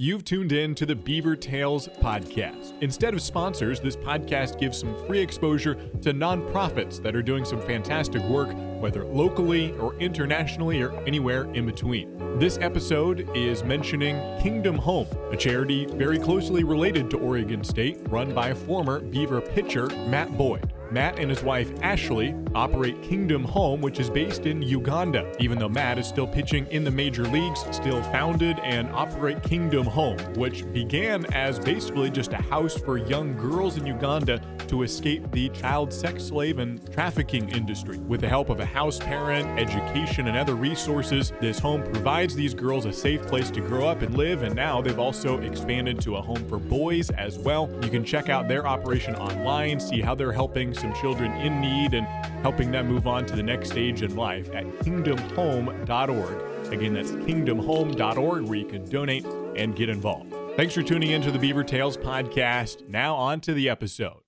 You've 0.00 0.24
tuned 0.24 0.52
in 0.52 0.76
to 0.76 0.86
the 0.86 0.94
Beaver 0.94 1.34
Tales 1.34 1.88
podcast. 1.88 2.72
Instead 2.82 3.14
of 3.14 3.20
sponsors, 3.20 3.80
this 3.80 3.96
podcast 3.96 4.60
gives 4.60 4.78
some 4.78 4.96
free 5.08 5.18
exposure 5.18 5.74
to 5.74 6.14
nonprofits 6.14 7.02
that 7.02 7.16
are 7.16 7.22
doing 7.22 7.44
some 7.44 7.60
fantastic 7.60 8.22
work, 8.22 8.48
whether 8.80 9.04
locally 9.04 9.72
or 9.72 9.96
internationally 9.96 10.80
or 10.80 10.92
anywhere 11.00 11.52
in 11.52 11.66
between. 11.66 12.16
This 12.38 12.58
episode 12.58 13.28
is 13.36 13.64
mentioning 13.64 14.20
Kingdom 14.40 14.76
Home, 14.76 15.08
a 15.32 15.36
charity 15.36 15.86
very 15.86 16.20
closely 16.20 16.62
related 16.62 17.10
to 17.10 17.18
Oregon 17.18 17.64
State, 17.64 17.98
run 18.08 18.32
by 18.32 18.54
former 18.54 19.00
Beaver 19.00 19.40
pitcher 19.40 19.88
Matt 20.06 20.38
Boyd. 20.38 20.72
Matt 20.92 21.18
and 21.18 21.28
his 21.28 21.42
wife 21.42 21.72
Ashley 21.82 22.36
operate 22.58 23.00
Kingdom 23.02 23.44
Home, 23.44 23.80
which 23.80 24.00
is 24.00 24.10
based 24.10 24.44
in 24.44 24.60
Uganda. 24.60 25.32
Even 25.38 25.60
though 25.60 25.68
Matt 25.68 25.96
is 25.96 26.08
still 26.08 26.26
pitching 26.26 26.66
in 26.72 26.82
the 26.82 26.90
major 26.90 27.22
leagues, 27.22 27.64
still 27.70 28.02
founded 28.02 28.58
and 28.64 28.90
operate 28.90 29.44
Kingdom 29.44 29.86
Home, 29.86 30.18
which 30.34 30.70
began 30.72 31.24
as 31.34 31.60
basically 31.60 32.10
just 32.10 32.32
a 32.32 32.36
house 32.36 32.76
for 32.76 32.98
young 32.98 33.36
girls 33.36 33.76
in 33.76 33.86
Uganda 33.86 34.42
to 34.66 34.82
escape 34.82 35.30
the 35.30 35.48
child 35.50 35.92
sex 35.92 36.24
slave 36.24 36.58
and 36.58 36.92
trafficking 36.92 37.48
industry. 37.50 37.98
With 37.98 38.20
the 38.20 38.28
help 38.28 38.50
of 38.50 38.58
a 38.58 38.66
house 38.66 38.98
parent, 38.98 39.58
education, 39.58 40.26
and 40.26 40.36
other 40.36 40.56
resources, 40.56 41.32
this 41.40 41.60
home 41.60 41.84
provides 41.84 42.34
these 42.34 42.54
girls 42.54 42.86
a 42.86 42.92
safe 42.92 43.22
place 43.22 43.50
to 43.52 43.60
grow 43.60 43.86
up 43.86 44.02
and 44.02 44.16
live, 44.16 44.42
and 44.42 44.56
now 44.56 44.82
they've 44.82 44.98
also 44.98 45.38
expanded 45.38 46.00
to 46.00 46.16
a 46.16 46.20
home 46.20 46.44
for 46.48 46.58
boys 46.58 47.08
as 47.10 47.38
well. 47.38 47.70
You 47.82 47.88
can 47.88 48.04
check 48.04 48.28
out 48.28 48.48
their 48.48 48.66
operation 48.66 49.14
online, 49.14 49.78
see 49.78 50.00
how 50.00 50.16
they're 50.16 50.32
helping 50.32 50.74
some 50.74 50.92
children 50.94 51.30
in 51.40 51.60
need 51.60 51.94
and 51.94 52.06
helping 52.48 52.70
them 52.70 52.88
move 52.88 53.06
on 53.06 53.26
to 53.26 53.36
the 53.36 53.42
next 53.42 53.68
stage 53.68 54.00
in 54.00 54.16
life 54.16 54.48
at 54.54 54.64
kingdomhome.org. 54.78 56.72
Again, 56.72 56.94
that's 56.94 57.10
kingdomhome.org 57.10 58.44
where 58.44 58.58
you 58.58 58.64
can 58.64 58.88
donate 58.88 59.26
and 59.54 59.76
get 59.76 59.90
involved. 59.90 60.32
Thanks 60.56 60.72
for 60.72 60.82
tuning 60.82 61.10
in 61.10 61.20
to 61.20 61.30
the 61.30 61.38
Beaver 61.38 61.62
Tales 61.62 61.98
podcast. 61.98 62.88
Now, 62.88 63.16
on 63.16 63.42
to 63.42 63.52
the 63.52 63.68
episode. 63.68 64.22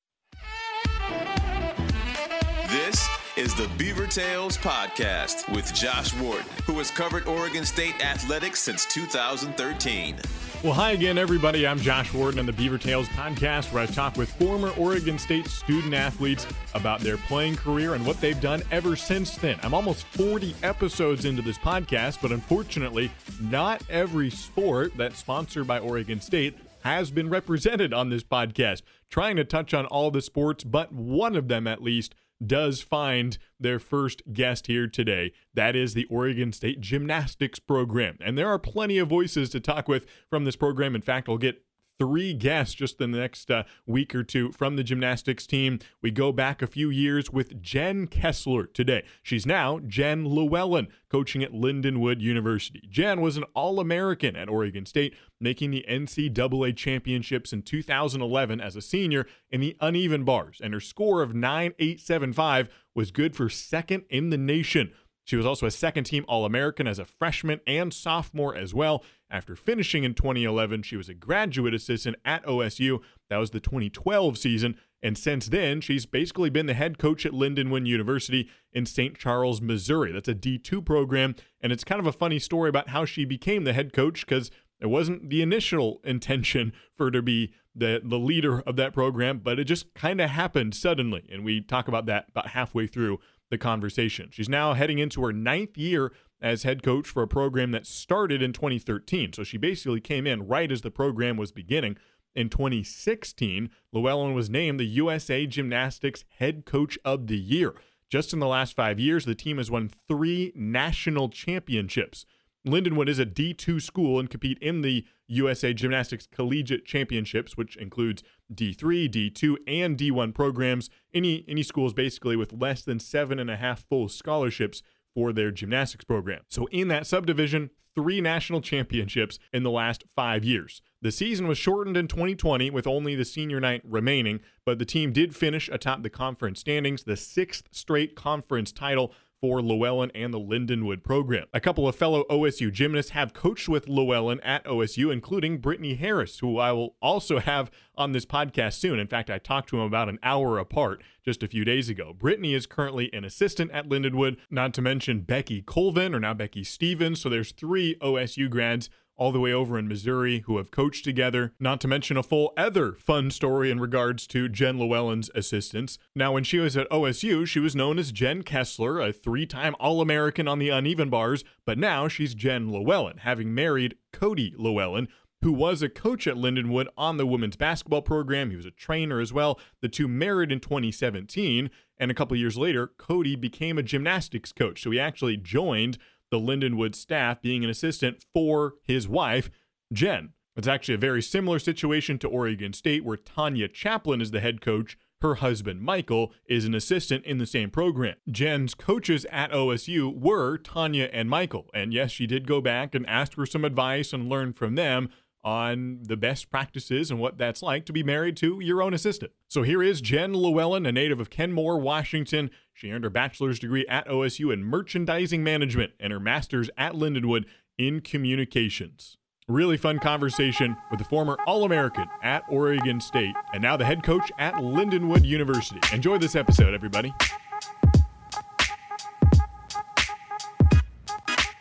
This 2.69 3.09
is 3.39 3.55
the 3.55 3.71
Beaver 3.79 4.07
Tales 4.07 4.59
Podcast 4.59 5.51
with 5.55 5.73
Josh 5.73 6.15
Ward, 6.21 6.43
who 6.67 6.75
has 6.75 6.91
covered 6.91 7.27
Oregon 7.27 7.65
State 7.65 8.05
athletics 8.05 8.61
since 8.61 8.84
2013. 8.84 10.17
Well, 10.62 10.75
hi 10.75 10.91
again, 10.91 11.16
everybody. 11.16 11.66
I'm 11.66 11.78
Josh 11.78 12.12
Worden 12.12 12.39
on 12.39 12.44
the 12.44 12.53
Beaver 12.53 12.77
Tales 12.77 13.08
podcast, 13.08 13.72
where 13.72 13.83
I 13.83 13.86
talk 13.86 14.19
with 14.19 14.30
former 14.34 14.69
Oregon 14.77 15.19
State 15.19 15.47
student 15.47 15.94
athletes 15.94 16.47
about 16.75 17.00
their 17.00 17.16
playing 17.16 17.56
career 17.56 17.94
and 17.94 18.05
what 18.05 18.20
they've 18.20 18.39
done 18.42 18.62
ever 18.70 18.94
since 18.94 19.36
then. 19.36 19.58
I'm 19.62 19.72
almost 19.72 20.05
40 20.08 20.55
episodes 20.62 21.25
into 21.25 21.41
this 21.41 21.56
podcast, 21.56 22.20
but 22.20 22.31
unfortunately, 22.31 23.11
not 23.41 23.83
every 23.88 24.28
sport 24.28 24.92
that's 24.98 25.19
sponsored 25.19 25.66
by 25.66 25.78
Oregon 25.78 26.20
State 26.20 26.58
has 26.84 27.11
been 27.11 27.31
represented 27.31 27.94
on 27.94 28.11
this 28.11 28.22
podcast. 28.22 28.83
Trying 29.08 29.36
to 29.36 29.44
touch 29.44 29.72
on 29.72 29.86
all 29.86 30.11
the 30.11 30.20
sports, 30.20 30.62
but 30.62 30.92
one 30.92 31.36
of 31.36 31.48
them 31.48 31.66
at 31.66 31.83
least 31.83 32.14
does 32.45 32.81
find 32.81 33.39
their 33.59 33.79
first 33.79 34.23
guest 34.33 34.67
here 34.67 34.87
today. 34.87 35.33
That 35.55 35.77
is 35.77 35.95
the 35.95 36.07
Oregon 36.07 36.53
State 36.53 36.81
Gymnastics 36.81 37.59
Program. 37.59 38.17
And 38.21 38.37
there 38.37 38.49
are 38.49 38.59
plenty 38.59 38.99
of 38.99 39.09
voices 39.09 39.51
to 39.51 39.61
talk 39.61 39.89
with 39.89 40.07
from 40.29 40.45
this 40.45 40.57
program. 40.57 40.95
In 40.95 41.03
fact, 41.03 41.29
we'll 41.29 41.39
get 41.39 41.63
three 42.01 42.33
guests 42.33 42.75
just 42.75 42.98
in 42.98 43.11
the 43.11 43.19
next 43.19 43.51
uh, 43.51 43.62
week 43.87 44.15
or 44.15 44.25
two 44.25 44.51
from 44.53 44.77
the 44.77 44.83
gymnastics 44.83 45.47
team. 45.47 45.79
We 46.01 46.11
go 46.11 46.33
back 46.33 46.62
a 46.62 46.67
few 46.67 46.89
years 46.89 47.31
with 47.31 47.61
Jen 47.61 48.06
Kessler 48.06 48.65
today. 48.65 49.05
She's 49.23 49.45
now 49.45 49.81
Jen 49.81 50.25
Llewellyn, 50.25 50.89
coaching 51.11 51.43
at 51.43 51.53
Lindenwood 51.53 52.23
University. 52.23 52.89
Jen 52.89 53.21
was 53.21 53.37
an 53.37 53.45
All 53.55 53.78
American 53.78 54.34
at 54.34 54.48
Oregon 54.48 54.87
State, 54.87 55.15
making 55.39 55.73
the 55.73 55.84
NCAA 55.87 56.75
championships 56.75 57.53
in 57.53 57.61
2011 57.61 58.62
as 58.62 58.77
a 58.77 58.81
senior 58.81 59.27
in 59.51 59.61
the 59.61 59.77
uneven 59.78 60.25
bars, 60.25 60.59
and 60.62 60.73
her 60.73 60.81
score 60.81 61.21
of 61.21 61.33
9.875 61.33 62.69
was 62.95 63.11
good 63.11 63.37
for 63.37 63.50
second 63.50 64.05
in 64.09 64.31
the 64.31 64.38
nation. 64.38 64.93
She 65.31 65.37
was 65.37 65.47
also 65.47 65.65
a 65.65 65.71
second 65.71 66.05
team 66.05 66.25
All 66.27 66.45
American 66.45 66.89
as 66.89 66.99
a 66.99 67.05
freshman 67.05 67.61
and 67.65 67.95
sophomore 67.95 68.57
as 68.57 68.75
well. 68.75 69.05
After 69.31 69.55
finishing 69.55 70.03
in 70.03 70.15
2011, 70.15 70.83
she 70.83 70.97
was 70.97 71.09
a 71.09 71.15
graduate 71.15 71.73
assistant 71.73 72.17
at 72.25 72.45
OSU. 72.45 72.99
That 73.29 73.37
was 73.37 73.51
the 73.51 73.61
2012 73.61 74.37
season. 74.37 74.75
And 75.05 75.17
since 75.17 75.47
then, 75.47 75.83
she's 75.83 76.05
basically 76.05 76.51
been 76.51 76.67
the 76.67 76.75
head 76.75 76.99
coach 76.99 77.25
at 77.25 77.31
Lindenwood 77.31 77.87
University 77.87 78.51
in 78.73 78.87
St. 78.87 79.17
Charles, 79.17 79.61
Missouri. 79.61 80.11
That's 80.11 80.29
a 80.29 80.35
D2 80.35 80.85
program. 80.85 81.37
And 81.61 81.71
it's 81.71 81.85
kind 81.85 82.01
of 82.01 82.09
a 82.09 82.12
funny 82.12 82.41
story 82.41 82.69
about 82.69 82.89
how 82.89 83.05
she 83.05 83.25
became 83.25 83.62
the 83.62 83.73
head 83.73 83.93
coach 83.93 84.27
because 84.27 84.51
it 84.81 84.87
wasn't 84.87 85.31
the 85.31 85.43
initial 85.43 86.01
intention 86.03 86.73
for 86.97 87.05
her 87.05 87.11
to 87.12 87.23
be 87.23 87.53
the, 87.73 88.01
the 88.03 88.19
leader 88.19 88.62
of 88.62 88.75
that 88.75 88.93
program, 88.93 89.39
but 89.39 89.61
it 89.61 89.65
just 89.65 89.95
kind 89.95 90.21
of 90.21 90.31
happened 90.31 90.75
suddenly. 90.75 91.25
And 91.31 91.45
we 91.45 91.61
talk 91.61 91.87
about 91.87 92.07
that 92.07 92.27
about 92.31 92.49
halfway 92.49 92.89
through 92.89 93.21
the 93.50 93.59
conversation. 93.59 94.28
She's 94.33 94.49
now 94.49 94.75
heading 94.75 94.99
into 94.99 95.22
her 95.22 95.33
ninth 95.33 95.77
year 95.77 96.12
as 96.41 96.62
head 96.62 96.83
coach 96.83 97.09
for 97.09 97.22
a 97.22 97.28
program 97.28 97.71
that 97.72 97.87
started 97.87 98.43
in 98.43 98.53
2013. 98.53 99.33
So 99.33 99.44
she 99.44 99.59
basically 99.59 100.00
came 100.00 100.27
in 100.27 100.47
right 100.47 100.71
as 100.72 100.81
the 100.81 100.91
program 100.91 101.37
was 101.37 101.53
beginning. 101.53 101.97
In 102.34 102.49
2016, 102.49 103.71
Llewellyn 103.93 104.34
was 104.34 104.49
named 104.49 104.78
the 104.78 104.84
USA 104.84 105.47
Gymnastics 105.47 106.25
Head 106.38 106.65
Coach 106.65 106.99
of 107.05 107.27
the 107.27 107.38
Year. 107.38 107.75
Just 108.09 108.33
in 108.33 108.41
the 108.41 108.47
last 108.47 108.75
five 108.75 108.99
years, 108.99 109.25
the 109.25 109.34
team 109.34 109.59
has 109.59 109.71
won 109.71 109.91
three 110.09 110.53
national 110.55 111.28
championships. 111.28 112.25
Lindenwood 112.66 113.09
is 113.09 113.19
a 113.19 113.25
D2 113.25 113.81
school 113.81 114.21
and 114.21 114.28
compete 114.28 114.59
in 114.59 114.82
the 114.82 115.06
USA 115.28 115.72
Gymnastics 115.72 116.26
Collegiate 116.26 116.84
Championships, 116.84 117.56
which 117.56 117.76
includes 117.76 118.22
D3, 118.53 119.09
D2, 119.09 119.56
and 119.66 119.97
D1 119.97 120.34
programs. 120.34 120.91
Any 121.15 121.44
any 121.49 121.62
schools 121.62 121.94
basically 121.94 122.37
with 122.37 122.53
less 122.53 122.82
than 122.82 122.99
seven 122.99 123.38
and 123.38 123.50
a 123.50 123.56
half 123.56 123.84
full 123.88 124.09
scholarships 124.09 124.82
for 125.15 125.32
their 125.32 125.50
gymnastics 125.50 126.04
program. 126.04 126.43
So 126.49 126.66
in 126.66 126.88
that 126.88 127.06
subdivision, 127.06 127.70
three 127.94 128.20
national 128.20 128.60
championships 128.60 129.38
in 129.53 129.62
the 129.62 129.70
last 129.70 130.04
five 130.15 130.44
years. 130.44 130.82
The 131.03 131.10
season 131.10 131.49
was 131.49 131.59
shortened 131.59 131.97
in 131.97 132.09
2020 132.09 132.70
with 132.70 132.87
only 132.87 133.15
the 133.15 133.25
senior 133.25 133.59
night 133.59 133.82
remaining, 133.84 134.41
but 134.65 134.78
the 134.78 134.84
team 134.84 135.12
did 135.12 135.34
finish 135.34 135.69
atop 135.70 136.03
the 136.03 136.10
conference 136.10 136.60
standings, 136.60 137.04
the 137.04 137.16
sixth 137.16 137.69
straight 137.72 138.15
conference 138.15 138.70
title 138.70 139.12
for 139.41 139.62
Llewellyn 139.62 140.11
and 140.15 140.34
the 140.34 140.41
Lindenwood 140.41 141.03
program. 141.03 141.47
A 141.55 141.61
couple 141.61 141.89
of 141.89 141.97
fellow 141.97 142.25
OSU 142.31 142.73
gymnasts 142.73 143.12
have 143.12 143.33
coached 143.33 143.69
with 143.69 143.89
Llewellyn 143.89 144.41
at 144.41 144.65
OSU, 144.65 145.12
including 145.12 145.59
Brittany 145.59 145.95
Harris, 145.95 146.41
who 146.41 146.59
I 146.59 146.73
will 146.73 146.97
also 147.01 147.39
have 147.39 147.71
on 147.97 148.12
this 148.12 148.27
podcast 148.27 148.75
soon. 148.75 148.99
In 148.99 149.06
fact, 149.06 149.31
I 149.31 149.39
talked 149.39 149.69
to 149.71 149.77
him 149.77 149.83
about 149.83 150.09
an 150.09 150.19
hour 150.23 150.59
apart 150.59 151.03
just 151.25 151.43
a 151.43 151.49
few 151.49 151.65
days 151.65 151.89
ago. 151.89 152.12
Brittany 152.12 152.55
is 152.55 152.67
currently 152.67 153.12
an 153.12 153.25
assistant 153.25 153.71
at 153.73 153.89
Lindenwood, 153.89 154.37
not 154.50 154.75
to 154.75 154.83
mention 154.83 155.21
Becky 155.21 155.62
Colvin, 155.62 156.15
or 156.15 156.21
now 156.21 156.34
Becky 156.34 156.65
Stevens. 156.65 157.21
So 157.21 157.29
there's 157.29 157.53
three 157.53 157.97
OSU 157.97 158.50
grads 158.50 158.91
all 159.20 159.31
the 159.31 159.38
way 159.38 159.53
over 159.53 159.78
in 159.78 159.86
Missouri 159.86 160.42
who 160.47 160.56
have 160.56 160.70
coached 160.70 161.04
together, 161.04 161.53
not 161.60 161.78
to 161.82 161.86
mention 161.86 162.16
a 162.16 162.22
full 162.22 162.54
other 162.56 162.94
fun 162.94 163.31
story 163.31 163.70
in 163.70 163.78
regards 163.78 164.26
to 164.28 164.48
Jen 164.48 164.78
Llewellyn's 164.78 165.31
assistance. 165.34 165.98
Now, 166.16 166.32
when 166.32 166.42
she 166.42 166.58
was 166.58 166.75
at 166.75 166.88
OSU, 166.88 167.47
she 167.47 167.60
was 167.60 167.76
known 167.76 167.98
as 167.98 168.12
Jen 168.12 168.42
Kessler, 168.42 168.98
a 168.98 169.12
three 169.12 169.44
time 169.44 169.76
All 169.78 170.00
American 170.00 170.48
on 170.48 170.58
the 170.58 170.70
uneven 170.70 171.10
bars, 171.10 171.44
but 171.66 171.78
now 171.78 172.08
she's 172.08 172.34
Jen 172.34 172.72
Llewellyn, 172.72 173.19
having 173.19 173.54
married 173.54 173.97
Cody 174.10 174.54
Llewellyn, 174.56 175.06
who 175.42 175.52
was 175.52 175.82
a 175.82 175.88
coach 175.91 176.26
at 176.26 176.37
Lindenwood 176.37 176.87
on 176.97 177.19
the 177.19 177.26
women's 177.26 177.56
basketball 177.56 178.02
program. 178.02 178.50
He 178.50 178.56
was 178.56 178.66
a 178.66 178.70
trainer 178.70 179.20
as 179.20 179.32
well. 179.32 179.60
The 179.82 179.88
two 179.88 180.08
married 180.08 180.50
in 180.50 180.60
2017, 180.60 181.70
and 181.98 182.10
a 182.10 182.14
couple 182.14 182.37
years 182.37 182.56
later, 182.56 182.87
Cody 182.87 183.37
became 183.37 183.76
a 183.76 183.82
gymnastics 183.82 184.52
coach. 184.52 184.82
So 184.82 184.91
he 184.91 184.98
actually 184.98 185.37
joined 185.37 185.98
the 186.31 186.39
Lindenwood 186.39 186.95
staff 186.95 187.41
being 187.43 187.65
an 187.65 187.71
assistant 187.71 188.25
for 188.33 188.75
his 188.83 189.09
wife, 189.09 189.51
Jen. 189.93 190.33
It's 190.57 190.69
actually 190.69 190.95
a 190.95 190.99
very 190.99 191.23
similar 191.23 191.59
situation 191.59 192.19
to 192.19 192.29
Oregon 192.29 192.73
State, 192.73 193.05
where 193.05 193.17
Tanya 193.17 193.69
Chaplin 193.69 194.21
is 194.21 194.31
the 194.31 194.41
head 194.41 194.61
coach. 194.61 194.99
Her 195.23 195.37
husband, 195.37 195.82
Michael, 195.82 196.32
is 196.47 196.65
an 196.65 196.75
assistant 196.75 197.25
in 197.27 197.38
the 197.38 197.47
same 197.47 197.71
program. 197.71 198.17
Jen's 198.31 198.75
coaches 198.75 199.27
at 199.31 199.53
OSU 199.53 200.19
were 200.19 200.56
Tanya 200.56 201.11
and 201.12 201.29
Michael. 201.29 201.69
And 201.75 201.93
yes, 201.93 202.11
she 202.11 202.27
did 202.27 202.47
go 202.47 202.61
back 202.61 202.94
and 202.94 203.06
ask 203.06 203.35
for 203.35 203.44
some 203.47 203.65
advice 203.65 204.12
and 204.12 204.29
learn 204.29 204.55
from 204.55 204.76
them 204.76 205.11
on 205.42 206.00
the 206.02 206.16
best 206.16 206.50
practices 206.50 207.10
and 207.10 207.19
what 207.19 207.38
that's 207.38 207.62
like 207.62 207.87
to 207.87 207.92
be 207.92 208.02
married 208.02 208.37
to 208.38 208.60
your 208.60 208.82
own 208.82 208.92
assistant. 208.92 209.32
So 209.48 209.62
here 209.62 209.82
is 209.82 210.00
Jen 210.00 210.34
Llewellyn, 210.34 210.87
a 210.87 210.92
native 210.92 211.20
of 211.20 211.31
Kenmore, 211.31 211.78
Washington. 211.78 212.50
She 212.72 212.90
earned 212.90 213.04
her 213.04 213.10
bachelor's 213.10 213.58
degree 213.58 213.87
at 213.88 214.06
OSU 214.06 214.52
in 214.52 214.64
merchandising 214.64 215.42
management 215.42 215.92
and 215.98 216.12
her 216.12 216.20
master's 216.20 216.70
at 216.76 216.92
Lindenwood 216.92 217.46
in 217.78 218.00
communications. 218.00 219.16
Really 219.48 219.76
fun 219.76 219.98
conversation 219.98 220.76
with 220.90 220.98
the 220.98 221.04
former 221.04 221.37
All 221.46 221.64
American 221.64 222.06
at 222.22 222.44
Oregon 222.48 223.00
State 223.00 223.34
and 223.52 223.62
now 223.62 223.76
the 223.76 223.84
head 223.84 224.02
coach 224.02 224.31
at 224.38 224.54
Lindenwood 224.54 225.25
University. 225.25 225.81
Enjoy 225.92 226.19
this 226.19 226.37
episode, 226.37 226.75
everybody. 226.75 227.12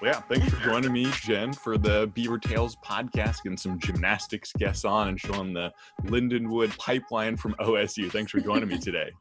Well, 0.02 0.14
yeah, 0.14 0.22
thanks 0.22 0.48
for 0.54 0.64
joining 0.64 0.94
me, 0.94 1.12
Jen, 1.24 1.52
for 1.52 1.78
the 1.78 2.10
Beaver 2.14 2.40
Tales 2.40 2.78
podcast 2.78 3.40
and 3.44 3.60
some 3.60 3.78
gymnastics 3.80 4.54
guests 4.54 4.86
on 4.86 5.10
and 5.10 5.20
showing 5.20 5.52
the 5.52 5.74
Lindenwood 6.06 6.78
pipeline 6.78 7.36
from 7.36 7.54
OSU. 7.56 8.10
Thanks 8.10 8.32
for 8.32 8.40
joining 8.40 8.70
me 8.70 8.80
today. 8.80 9.12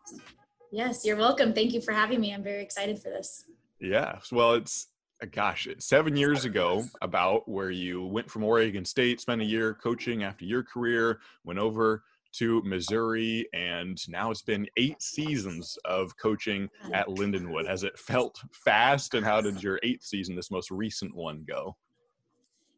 Yes, 0.71 1.05
you're 1.05 1.17
welcome. 1.17 1.53
Thank 1.53 1.73
you 1.73 1.81
for 1.81 1.91
having 1.91 2.21
me. 2.21 2.33
I'm 2.33 2.45
very 2.45 2.63
excited 2.63 3.01
for 3.01 3.09
this. 3.09 3.47
Yeah, 3.81 4.21
well, 4.31 4.55
it's 4.55 4.87
gosh, 5.33 5.67
seven 5.79 6.17
years 6.17 6.45
ago, 6.45 6.85
about 7.03 7.49
where 7.49 7.73
you 7.73 8.05
went 8.07 8.31
from 8.31 8.45
Oregon 8.45 8.85
State, 8.85 9.21
spent 9.21 9.41
a 9.41 9.45
year 9.45 9.75
coaching 9.75 10.23
after 10.23 10.45
your 10.45 10.63
career, 10.63 11.19
went 11.45 11.59
over 11.59 12.05
to 12.35 12.63
Missouri, 12.63 13.49
and 13.53 13.99
now 14.09 14.31
it's 14.31 14.43
been 14.43 14.67
eight 14.77 15.03
seasons 15.03 15.77
of 15.85 16.17
coaching 16.17 16.69
at 16.93 17.07
Lindenwood. 17.09 17.67
Has 17.67 17.85
it 17.85 17.99
felt 17.99 18.39
fast, 18.53 19.15
and 19.15 19.25
how 19.25 19.41
did 19.41 19.63
your 19.63 19.81
eighth 19.83 20.03
season, 20.05 20.37
this 20.37 20.51
most 20.51 20.71
recent 20.71 21.15
one, 21.15 21.45
go? 21.49 21.77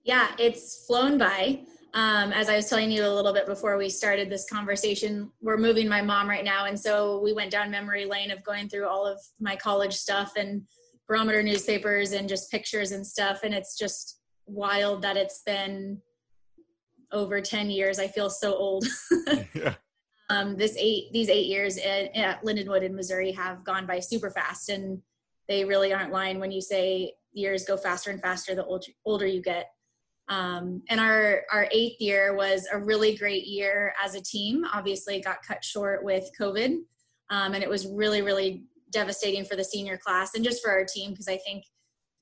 Yeah, 0.05 0.29
it's 0.39 0.87
flown 0.87 1.19
by. 1.19 1.61
Um, 1.93 2.33
as 2.33 2.49
I 2.49 2.57
was 2.57 2.69
telling 2.69 2.91
you 2.91 3.05
a 3.05 3.11
little 3.11 3.33
bit 3.33 3.47
before 3.47 3.77
we 3.77 3.89
started 3.89 4.31
this 4.31 4.49
conversation, 4.49 5.31
we're 5.41 5.57
moving 5.57 5.89
my 5.89 6.01
mom 6.01 6.29
right 6.29 6.45
now, 6.45 6.67
and 6.67 6.79
so 6.79 7.21
we 7.23 7.33
went 7.33 7.51
down 7.51 7.71
memory 7.71 8.05
lane 8.05 8.31
of 8.31 8.45
going 8.45 8.69
through 8.69 8.87
all 8.87 9.07
of 9.07 9.21
my 9.41 9.57
college 9.57 9.95
stuff 9.95 10.35
and 10.37 10.63
barometer 11.09 11.43
newspapers 11.43 12.13
and 12.13 12.29
just 12.29 12.51
pictures 12.51 12.93
and 12.93 13.05
stuff, 13.05 13.41
and 13.43 13.53
it's 13.53 13.77
just 13.77 14.21
wild 14.47 15.03
that 15.03 15.17
it's 15.17 15.43
been 15.45 16.01
over 17.13 17.41
10 17.41 17.71
years. 17.71 17.99
I 17.99 18.09
feel 18.09 18.31
so 18.31 18.55
old. 18.55 18.87
yeah. 19.55 19.75
Um, 20.31 20.57
this 20.57 20.77
eight, 20.79 21.13
these 21.13 21.29
eight 21.29 21.47
years 21.47 21.77
at, 21.79 22.17
at 22.17 22.45
Lindenwood 22.45 22.85
in 22.85 22.95
Missouri 22.95 23.33
have 23.33 23.65
gone 23.65 23.85
by 23.87 23.99
super 23.99 24.31
fast, 24.31 24.69
and 24.69 25.03
they 25.49 25.65
really 25.65 25.93
aren't 25.93 26.13
lying 26.13 26.39
when 26.39 26.53
you 26.53 26.61
say 26.61 27.15
years 27.33 27.65
go 27.65 27.77
faster 27.77 28.11
and 28.11 28.21
faster 28.21 28.55
the 28.55 28.65
older, 28.65 28.87
older 29.05 29.27
you 29.27 29.43
get. 29.43 29.71
Um, 30.29 30.83
and 30.89 31.01
our 31.01 31.43
our 31.53 31.67
eighth 31.73 32.01
year 32.01 32.37
was 32.37 32.69
a 32.73 32.79
really 32.79 33.17
great 33.17 33.49
year 33.49 33.93
as 34.03 34.15
a 34.15 34.21
team. 34.21 34.65
Obviously, 34.73 35.21
got 35.21 35.43
cut 35.43 35.65
short 35.65 36.05
with 36.05 36.31
COVID, 36.41 36.79
um, 37.31 37.55
and 37.55 37.65
it 37.65 37.69
was 37.69 37.89
really 37.89 38.23
really 38.23 38.63
devastating 38.93 39.45
for 39.45 39.57
the 39.57 39.65
senior 39.65 39.97
class 39.97 40.35
and 40.35 40.45
just 40.45 40.63
for 40.63 40.71
our 40.71 40.85
team 40.85 41.11
because 41.11 41.29
I 41.29 41.39
think 41.39 41.65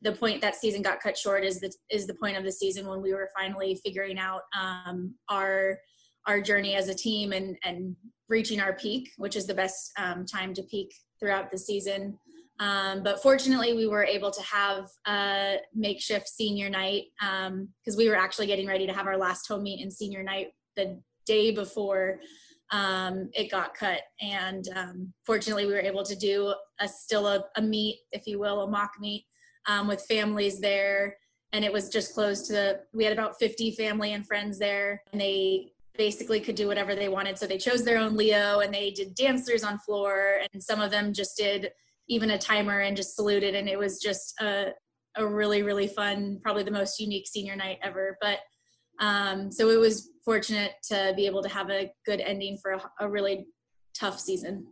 the 0.02 0.12
point 0.12 0.40
that 0.40 0.54
season 0.54 0.82
got 0.82 1.00
cut 1.00 1.16
short 1.16 1.44
is 1.44 1.60
the 1.60 1.72
is 1.90 2.06
the 2.06 2.14
point 2.14 2.36
of 2.36 2.44
the 2.44 2.52
season 2.52 2.86
when 2.86 3.02
we 3.02 3.12
were 3.12 3.30
finally 3.36 3.80
figuring 3.84 4.18
out 4.18 4.42
um, 4.58 5.14
our 5.28 5.78
our 6.26 6.40
journey 6.40 6.74
as 6.74 6.88
a 6.88 6.94
team 6.94 7.32
and 7.32 7.56
and 7.64 7.96
reaching 8.28 8.60
our 8.60 8.74
peak, 8.74 9.10
which 9.16 9.36
is 9.36 9.46
the 9.46 9.54
best 9.54 9.90
um, 9.98 10.24
time 10.24 10.52
to 10.54 10.62
peak 10.64 10.92
throughout 11.18 11.50
the 11.50 11.58
season. 11.58 12.18
Um, 12.60 13.02
but 13.02 13.22
fortunately, 13.22 13.72
we 13.72 13.86
were 13.86 14.04
able 14.04 14.30
to 14.30 14.42
have 14.42 14.88
a 15.06 15.56
makeshift 15.74 16.28
senior 16.28 16.68
night 16.68 17.04
because 17.20 17.94
um, 17.94 17.96
we 17.96 18.08
were 18.08 18.16
actually 18.16 18.46
getting 18.46 18.66
ready 18.66 18.86
to 18.86 18.92
have 18.92 19.06
our 19.06 19.16
last 19.16 19.46
home 19.46 19.62
meet 19.62 19.80
in 19.80 19.90
senior 19.90 20.22
night 20.22 20.48
the 20.76 21.00
day 21.24 21.52
before 21.52 22.18
um, 22.70 23.30
it 23.32 23.50
got 23.50 23.74
cut. 23.74 24.00
And 24.20 24.68
um, 24.74 25.12
fortunately, 25.24 25.66
we 25.66 25.72
were 25.72 25.80
able 25.80 26.04
to 26.04 26.16
do 26.16 26.52
a 26.80 26.88
still 26.88 27.26
a, 27.28 27.44
a 27.56 27.62
meet, 27.62 28.00
if 28.12 28.26
you 28.26 28.38
will, 28.40 28.62
a 28.62 28.70
mock 28.70 28.92
meet 29.00 29.24
um, 29.68 29.86
with 29.86 30.04
families 30.06 30.58
there. 30.60 31.16
And 31.52 31.64
it 31.64 31.72
was 31.72 31.88
just 31.88 32.14
closed 32.14 32.46
to 32.46 32.52
the, 32.52 32.80
we 32.92 33.04
had 33.04 33.12
about 33.12 33.38
50 33.38 33.72
family 33.72 34.12
and 34.12 34.26
friends 34.26 34.58
there. 34.58 35.02
And 35.12 35.20
they 35.20 35.72
basically 35.96 36.40
could 36.40 36.56
do 36.56 36.66
whatever 36.66 36.94
they 36.94 37.08
wanted. 37.08 37.38
So 37.38 37.46
they 37.46 37.58
chose 37.58 37.84
their 37.84 37.98
own 37.98 38.16
Leo 38.16 38.60
and 38.60 38.74
they 38.74 38.90
did 38.90 39.14
dancers 39.14 39.62
on 39.62 39.78
floor. 39.78 40.40
And 40.52 40.62
some 40.62 40.80
of 40.80 40.90
them 40.90 41.12
just 41.12 41.36
did 41.36 41.70
even 42.08 42.30
a 42.30 42.38
timer 42.38 42.80
and 42.80 42.96
just 42.96 43.14
saluted. 43.14 43.54
And 43.54 43.68
it 43.68 43.78
was 43.78 44.00
just 44.00 44.34
a, 44.40 44.72
a 45.16 45.26
really, 45.26 45.62
really 45.62 45.86
fun, 45.86 46.40
probably 46.42 46.64
the 46.64 46.70
most 46.70 46.98
unique 46.98 47.26
senior 47.26 47.56
night 47.56 47.78
ever. 47.82 48.18
But 48.20 48.38
um, 49.00 49.50
so 49.50 49.70
it 49.70 49.78
was 49.78 50.10
fortunate 50.24 50.72
to 50.84 51.12
be 51.16 51.26
able 51.26 51.42
to 51.42 51.48
have 51.48 51.70
a 51.70 51.90
good 52.04 52.20
ending 52.20 52.58
for 52.60 52.72
a, 52.72 52.90
a 53.00 53.08
really 53.08 53.46
tough 53.94 54.18
season. 54.18 54.66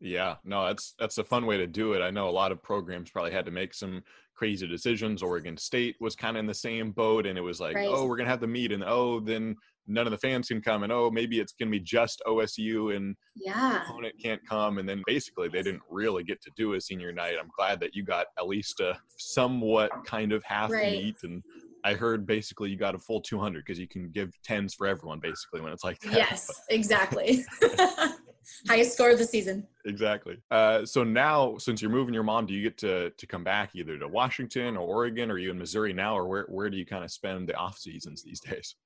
Yeah, 0.00 0.36
no, 0.44 0.66
that's 0.66 0.94
that's 0.98 1.18
a 1.18 1.24
fun 1.24 1.46
way 1.46 1.56
to 1.58 1.66
do 1.66 1.92
it. 1.92 2.02
I 2.02 2.10
know 2.10 2.28
a 2.28 2.30
lot 2.30 2.50
of 2.50 2.60
programs 2.60 3.10
probably 3.10 3.30
had 3.30 3.44
to 3.44 3.52
make 3.52 3.72
some 3.72 4.02
crazy 4.42 4.66
decisions. 4.66 5.22
Oregon 5.22 5.56
State 5.56 5.94
was 6.00 6.16
kind 6.16 6.36
of 6.36 6.40
in 6.40 6.48
the 6.48 6.54
same 6.54 6.90
boat, 6.90 7.26
and 7.26 7.38
it 7.38 7.40
was 7.40 7.60
like, 7.60 7.76
oh, 7.76 7.78
right. 7.78 7.88
oh, 7.88 8.06
we're 8.06 8.16
gonna 8.16 8.28
have 8.28 8.40
the 8.40 8.46
meet, 8.48 8.72
and 8.72 8.82
oh, 8.84 9.20
then 9.20 9.54
none 9.86 10.04
of 10.04 10.10
the 10.10 10.18
fans 10.18 10.48
can 10.48 10.60
come, 10.60 10.82
and 10.82 10.92
oh, 10.92 11.12
maybe 11.12 11.38
it's 11.38 11.52
gonna 11.52 11.70
be 11.70 11.78
just 11.78 12.20
OSU, 12.26 12.96
and 12.96 13.14
yeah, 13.36 13.84
opponent 13.84 14.16
can't 14.20 14.40
come, 14.44 14.78
and 14.78 14.88
then 14.88 15.00
basically 15.06 15.48
they 15.48 15.62
didn't 15.62 15.82
really 15.88 16.24
get 16.24 16.42
to 16.42 16.50
do 16.56 16.72
a 16.72 16.80
senior 16.80 17.12
night. 17.12 17.36
I'm 17.38 17.50
glad 17.56 17.78
that 17.78 17.94
you 17.94 18.02
got 18.02 18.26
at 18.36 18.48
least 18.48 18.80
a 18.80 18.98
somewhat 19.16 19.92
kind 20.04 20.32
of 20.32 20.42
half 20.42 20.72
right. 20.72 20.90
meet, 20.90 21.22
and 21.22 21.40
I 21.84 21.94
heard 21.94 22.26
basically 22.26 22.68
you 22.70 22.76
got 22.76 22.96
a 22.96 22.98
full 22.98 23.20
200 23.20 23.64
because 23.64 23.78
you 23.78 23.86
can 23.86 24.10
give 24.10 24.32
tens 24.42 24.74
for 24.74 24.88
everyone 24.88 25.20
basically 25.20 25.60
when 25.60 25.72
it's 25.72 25.84
like 25.84 26.00
that. 26.00 26.14
Yes, 26.14 26.50
exactly. 26.68 27.44
highest 28.68 28.92
score 28.92 29.10
of 29.10 29.18
the 29.18 29.26
season. 29.26 29.66
Exactly. 29.84 30.38
Uh, 30.50 30.84
so 30.84 31.04
now, 31.04 31.56
since 31.58 31.82
you're 31.82 31.90
moving 31.90 32.14
your 32.14 32.22
mom, 32.22 32.46
do 32.46 32.54
you 32.54 32.62
get 32.62 32.78
to 32.78 33.10
to 33.10 33.26
come 33.26 33.44
back 33.44 33.70
either 33.74 33.98
to 33.98 34.08
Washington 34.08 34.76
or 34.76 34.86
Oregon, 34.86 35.30
or 35.30 35.34
are 35.34 35.38
you 35.38 35.50
in 35.50 35.58
Missouri 35.58 35.92
now, 35.92 36.16
or 36.16 36.26
where 36.26 36.46
where 36.48 36.70
do 36.70 36.76
you 36.76 36.86
kind 36.86 37.04
of 37.04 37.10
spend 37.10 37.48
the 37.48 37.56
off 37.56 37.78
seasons 37.78 38.22
these 38.22 38.40
days? 38.40 38.76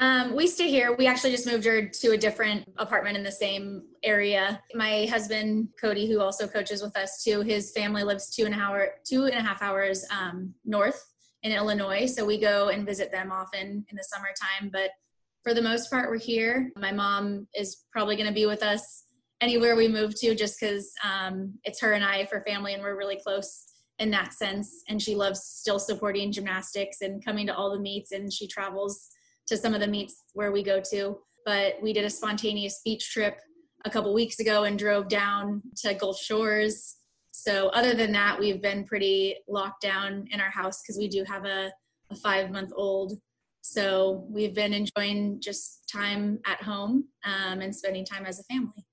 Um, 0.00 0.36
we 0.36 0.46
stay 0.46 0.68
here. 0.68 0.94
We 0.94 1.08
actually 1.08 1.32
just 1.32 1.46
moved 1.46 1.64
her 1.64 1.88
to 1.88 2.08
a 2.12 2.16
different 2.16 2.68
apartment 2.76 3.16
in 3.16 3.24
the 3.24 3.32
same 3.32 3.82
area. 4.04 4.62
My 4.74 5.06
husband 5.06 5.70
Cody, 5.80 6.08
who 6.08 6.20
also 6.20 6.46
coaches 6.46 6.82
with 6.82 6.96
us 6.96 7.24
too, 7.24 7.40
his 7.40 7.72
family 7.72 8.04
lives 8.04 8.30
two 8.30 8.44
and 8.44 8.54
a 8.54 8.58
hour 8.58 8.90
two 9.04 9.24
and 9.24 9.34
a 9.34 9.42
half 9.42 9.60
hours 9.60 10.04
um, 10.16 10.54
north 10.64 11.04
in 11.42 11.52
Illinois, 11.52 12.06
so 12.06 12.24
we 12.24 12.38
go 12.38 12.68
and 12.68 12.86
visit 12.86 13.10
them 13.10 13.32
often 13.32 13.84
in 13.88 13.96
the 13.96 14.04
summertime. 14.04 14.70
But 14.72 14.90
for 15.42 15.54
the 15.54 15.62
most 15.62 15.90
part, 15.90 16.10
we're 16.10 16.18
here. 16.18 16.70
My 16.76 16.92
mom 16.92 17.46
is 17.54 17.84
probably 17.92 18.16
going 18.16 18.28
to 18.28 18.34
be 18.34 18.46
with 18.46 18.62
us 18.62 19.04
anywhere 19.40 19.76
we 19.76 19.88
move 19.88 20.18
to 20.20 20.34
just 20.34 20.58
because 20.60 20.92
um, 21.04 21.54
it's 21.64 21.80
her 21.80 21.92
and 21.92 22.04
I 22.04 22.26
for 22.26 22.42
family 22.42 22.74
and 22.74 22.82
we're 22.82 22.98
really 22.98 23.20
close 23.24 23.64
in 23.98 24.10
that 24.10 24.32
sense. 24.32 24.82
And 24.88 25.00
she 25.00 25.14
loves 25.14 25.40
still 25.44 25.78
supporting 25.78 26.32
gymnastics 26.32 26.98
and 27.00 27.24
coming 27.24 27.46
to 27.46 27.54
all 27.54 27.72
the 27.72 27.80
meets 27.80 28.12
and 28.12 28.32
she 28.32 28.46
travels 28.48 29.08
to 29.46 29.56
some 29.56 29.74
of 29.74 29.80
the 29.80 29.86
meets 29.86 30.24
where 30.34 30.52
we 30.52 30.62
go 30.62 30.80
to. 30.90 31.18
But 31.44 31.74
we 31.82 31.92
did 31.92 32.04
a 32.04 32.10
spontaneous 32.10 32.80
beach 32.84 33.10
trip 33.10 33.38
a 33.84 33.90
couple 33.90 34.12
weeks 34.12 34.40
ago 34.40 34.64
and 34.64 34.78
drove 34.78 35.08
down 35.08 35.62
to 35.76 35.94
Gulf 35.94 36.18
Shores. 36.18 36.96
So 37.30 37.68
other 37.68 37.94
than 37.94 38.12
that, 38.12 38.38
we've 38.38 38.60
been 38.60 38.84
pretty 38.84 39.36
locked 39.48 39.82
down 39.82 40.26
in 40.32 40.40
our 40.40 40.50
house 40.50 40.82
because 40.82 40.98
we 40.98 41.08
do 41.08 41.24
have 41.24 41.44
a, 41.44 41.70
a 42.10 42.16
five 42.16 42.50
month 42.50 42.72
old 42.74 43.18
so 43.72 44.24
we've 44.30 44.54
been 44.54 44.72
enjoying 44.72 45.40
just 45.40 45.88
time 45.92 46.38
at 46.46 46.62
home 46.62 47.04
um, 47.24 47.60
and 47.60 47.74
spending 47.74 48.04
time 48.04 48.24
as 48.24 48.40
a 48.40 48.44
family. 48.44 48.86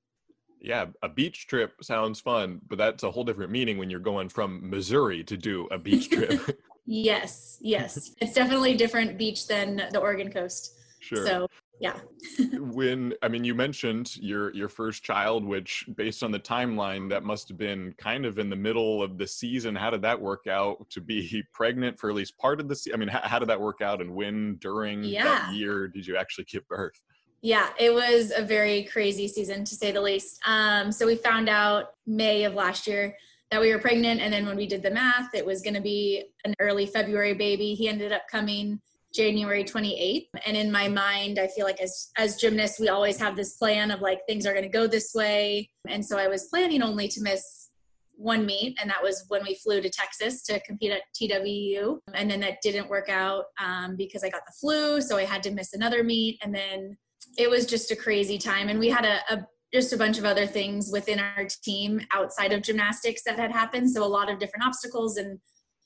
Yeah, 0.60 0.88
a 1.02 1.08
beach 1.08 1.48
trip 1.48 1.82
sounds 1.82 2.20
fun, 2.20 2.60
but 2.68 2.78
that's 2.78 3.04
a 3.04 3.12
whole 3.12 3.24
different 3.24 3.52
meaning 3.52 3.78
when 3.78 3.90
you're 3.90 4.00
going 4.00 4.30
from 4.30 4.70
Missouri 4.70 5.24
to 5.26 5.38
do 5.38 5.68
a 5.72 5.78
beach 5.78 6.10
trip. 6.10 6.60
yes, 6.86 7.58
yes. 7.62 8.12
It's 8.20 8.34
definitely 8.34 8.74
a 8.74 8.78
different 8.78 9.18
beach 9.18 9.48
than 9.48 9.88
the 9.92 10.00
Oregon 10.00 10.32
coast. 10.32 10.76
Sure. 11.00 11.26
So 11.26 11.48
yeah. 11.80 12.00
When 12.60 13.14
i 13.22 13.28
mean 13.28 13.44
you 13.44 13.54
mentioned 13.54 14.16
your 14.18 14.54
your 14.54 14.70
first 14.70 15.04
child 15.04 15.46
which 15.46 15.86
based 15.96 16.24
on 16.24 16.32
the 16.32 16.40
timeline 16.40 17.10
that 17.10 17.24
must 17.24 17.48
have 17.50 17.58
been 17.58 17.94
kind 17.98 18.26
of 18.26 18.40
in 18.40 18.50
the 18.50 18.56
middle 18.56 19.04
of 19.04 19.18
the 19.18 19.28
season. 19.28 19.76
How 19.76 19.90
did 19.90 20.02
that 20.04 20.20
work 20.20 20.48
out 20.48 20.90
to 20.92 21.02
be 21.02 21.44
pregnant 21.54 22.00
for 22.00 22.10
at 22.10 22.16
least 22.16 22.38
part 22.38 22.60
of 22.60 22.68
the 22.68 22.76
season 22.76 22.96
i 22.96 22.98
mean 23.00 23.10
how, 23.10 23.22
how 23.24 23.40
did 23.40 23.50
that 23.50 23.60
work 23.60 23.82
out 23.82 24.02
and 24.02 24.14
when 24.14 24.56
during 24.58 25.04
yeah. 25.04 25.24
that 25.24 25.54
year 25.54 25.88
did 25.88 26.06
you 26.08 26.18
actually 26.18 26.46
give 26.46 26.68
birth? 26.68 27.00
Yeah 27.42 27.70
it 27.80 27.94
was 27.94 28.32
a 28.36 28.44
very 28.44 28.84
crazy 28.84 29.28
season 29.28 29.66
to 29.66 29.76
say 29.76 29.92
the 29.92 30.02
least. 30.02 30.40
Um, 30.46 30.92
so 30.92 31.06
we 31.06 31.16
found 31.16 31.50
out 31.50 31.94
may 32.08 32.44
of 32.46 32.54
last 32.54 32.88
year 32.88 33.16
that 33.52 33.62
we 33.62 33.72
were 33.72 33.80
pregnant 33.80 34.22
and 34.22 34.34
then 34.34 34.46
when 34.46 34.58
we 34.58 34.66
did 34.66 34.82
the 34.82 34.92
math 34.92 35.36
it 35.36 35.46
was 35.46 35.62
going 35.62 35.76
to 35.76 35.82
be 35.82 36.26
an 36.46 36.54
early 36.60 36.86
february 36.86 37.34
baby. 37.34 37.76
He 37.76 37.88
ended 37.88 38.12
up 38.12 38.24
coming 38.32 38.80
January 39.16 39.64
28th. 39.64 40.28
And 40.46 40.58
in 40.58 40.72
my 40.72 40.88
mind, 40.88 41.40
I 41.40 41.48
feel 41.48 41.66
like 41.66 41.82
as 41.82 42.10
as 42.18 42.36
gymnasts, 42.36 42.80
we 42.80 42.90
always 42.90 43.18
have 43.18 43.36
this 43.36 43.56
plan 43.58 43.92
of 43.92 44.02
like 44.02 44.20
things 44.28 44.46
are 44.46 44.54
going 44.54 44.64
to 44.64 44.70
go 44.70 44.88
this 44.88 45.14
way. 45.14 45.70
And 45.88 46.06
so 46.06 46.18
I 46.18 46.28
was 46.28 46.46
planning 46.46 46.82
only 46.82 47.08
to 47.10 47.22
miss 47.22 47.70
one 48.18 48.46
meet, 48.46 48.78
and 48.82 48.90
that 48.90 49.04
was 49.04 49.26
when 49.28 49.44
we 49.44 49.56
flew 49.56 49.82
to 49.82 49.90
Texas 49.90 50.44
to 50.44 50.60
compete 50.62 50.92
at 50.92 51.02
TWU. 51.16 52.00
And 52.14 52.30
then 52.30 52.40
that 52.42 52.62
didn't 52.62 52.90
work 52.90 53.10
out 53.10 53.46
um, 53.64 53.96
because 53.98 54.24
I 54.24 54.30
got 54.30 54.46
the 54.46 54.54
flu, 54.60 55.02
so 55.02 55.18
I 55.18 55.26
had 55.26 55.44
to 55.44 55.52
miss 55.52 55.74
another 55.74 56.04
meet. 56.04 56.40
And 56.42 56.54
then 56.54 56.98
it 57.38 57.50
was 57.50 57.66
just 57.66 57.92
a 57.92 57.96
crazy 57.96 58.38
time, 58.38 58.70
and 58.70 58.80
we 58.80 58.90
had 58.90 59.06
a, 59.06 59.20
a 59.34 59.48
just 59.74 59.92
a 59.92 59.98
bunch 59.98 60.18
of 60.18 60.24
other 60.24 60.48
things 60.48 60.90
within 60.92 61.20
our 61.20 61.46
team 61.64 62.00
outside 62.14 62.54
of 62.54 62.62
gymnastics 62.62 63.24
that 63.26 63.38
had 63.38 63.52
happened. 63.52 63.92
So 63.92 64.04
a 64.04 64.08
lot 64.08 64.32
of 64.32 64.40
different 64.40 64.66
obstacles 64.66 65.18
and 65.18 65.38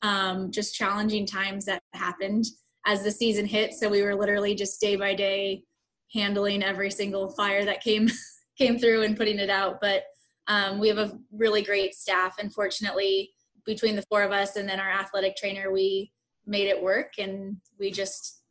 um, 0.03 0.51
just 0.51 0.75
challenging 0.75 1.25
times 1.25 1.65
that 1.65 1.81
happened 1.93 2.45
as 2.89 3.03
the 3.03 3.11
season 3.11 3.45
hit. 3.45 3.73
So 3.73 3.87
we 3.87 4.01
were 4.01 4.15
literally 4.15 4.55
just 4.55 4.81
day 4.81 4.95
by 4.95 5.13
day 5.13 5.63
handling 6.11 6.63
every 6.63 6.89
single 6.89 7.29
fire 7.29 7.63
that 7.65 7.83
came 7.83 8.09
came 8.57 8.79
through 8.79 9.03
and 9.03 9.15
putting 9.15 9.39
it 9.39 9.49
out. 9.49 9.79
But 9.79 10.03
um, 10.47 10.79
we 10.79 10.87
have 10.87 10.97
a 10.97 11.17
really 11.31 11.61
great 11.61 11.93
staff, 11.93 12.35
and 12.39 12.51
fortunately, 12.51 13.31
between 13.65 13.95
the 13.95 14.01
four 14.09 14.23
of 14.23 14.31
us 14.31 14.55
and 14.55 14.67
then 14.67 14.79
our 14.79 14.89
athletic 14.89 15.35
trainer, 15.35 15.71
we 15.71 16.11
made 16.47 16.67
it 16.67 16.81
work 16.81 17.13
and 17.19 17.57
we 17.79 17.91
just 17.91 18.41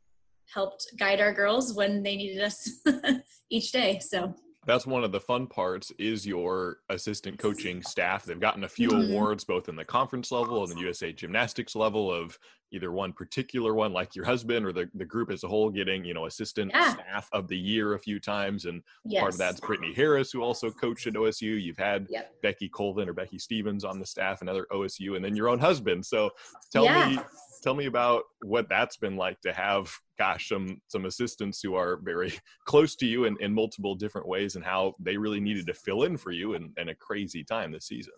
helped 0.45 0.87
guide 0.97 1.19
our 1.19 1.33
girls 1.33 1.73
when 1.73 2.01
they 2.01 2.15
needed 2.15 2.41
us 2.41 2.81
each 3.49 3.73
day. 3.73 3.99
So 3.99 4.33
that's 4.65 4.87
one 4.87 5.03
of 5.03 5.11
the 5.11 5.19
fun 5.19 5.47
parts 5.47 5.91
is 5.99 6.25
your 6.25 6.77
assistant 6.89 7.39
coaching 7.39 7.81
staff 7.81 8.23
they've 8.25 8.39
gotten 8.39 8.65
a 8.65 8.69
few 8.69 8.89
mm-hmm. 8.89 9.11
awards 9.11 9.43
both 9.43 9.69
in 9.69 9.75
the 9.75 9.85
conference 9.85 10.31
level 10.31 10.63
and 10.63 10.71
the 10.71 10.81
usa 10.81 11.11
gymnastics 11.11 11.75
level 11.75 12.13
of 12.13 12.37
either 12.71 12.91
one 12.91 13.13
particular 13.13 13.73
one 13.73 13.93
like 13.93 14.15
your 14.15 14.25
husband 14.25 14.65
or 14.65 14.71
the, 14.71 14.89
the 14.95 15.05
group 15.05 15.31
as 15.31 15.43
a 15.43 15.47
whole 15.47 15.69
getting 15.69 16.03
you 16.03 16.13
know 16.13 16.25
assistant 16.25 16.71
yeah. 16.73 16.93
staff 16.93 17.29
of 17.33 17.47
the 17.47 17.57
year 17.57 17.93
a 17.93 17.99
few 17.99 18.19
times 18.19 18.65
and 18.65 18.81
yes. 19.05 19.21
part 19.21 19.33
of 19.33 19.37
that's 19.37 19.59
brittany 19.59 19.93
harris 19.93 20.31
who 20.31 20.41
also 20.41 20.69
coached 20.69 21.07
at 21.07 21.13
osu 21.13 21.61
you've 21.61 21.77
had 21.77 22.07
yep. 22.09 22.31
becky 22.41 22.69
colvin 22.69 23.09
or 23.09 23.13
becky 23.13 23.39
stevens 23.39 23.83
on 23.83 23.99
the 23.99 24.05
staff 24.05 24.41
another 24.41 24.65
osu 24.71 25.15
and 25.15 25.23
then 25.23 25.35
your 25.35 25.49
own 25.49 25.59
husband 25.59 26.05
so 26.05 26.29
tell 26.71 26.83
yeah. 26.83 27.09
me 27.09 27.19
tell 27.61 27.73
me 27.73 27.85
about 27.85 28.23
what 28.41 28.69
that's 28.69 28.97
been 28.97 29.15
like 29.15 29.39
to 29.41 29.51
have 29.51 29.91
gosh 30.17 30.47
some 30.47 30.81
some 30.87 31.05
assistants 31.05 31.61
who 31.61 31.75
are 31.75 31.99
very 32.03 32.33
close 32.65 32.95
to 32.95 33.05
you 33.05 33.25
in, 33.25 33.35
in 33.39 33.53
multiple 33.53 33.95
different 33.95 34.27
ways 34.27 34.55
and 34.55 34.63
how 34.63 34.93
they 34.99 35.17
really 35.17 35.39
needed 35.39 35.65
to 35.67 35.73
fill 35.73 36.03
in 36.03 36.17
for 36.17 36.31
you 36.31 36.53
in, 36.53 36.71
in 36.77 36.89
a 36.89 36.95
crazy 36.95 37.43
time 37.43 37.71
this 37.71 37.87
season 37.87 38.13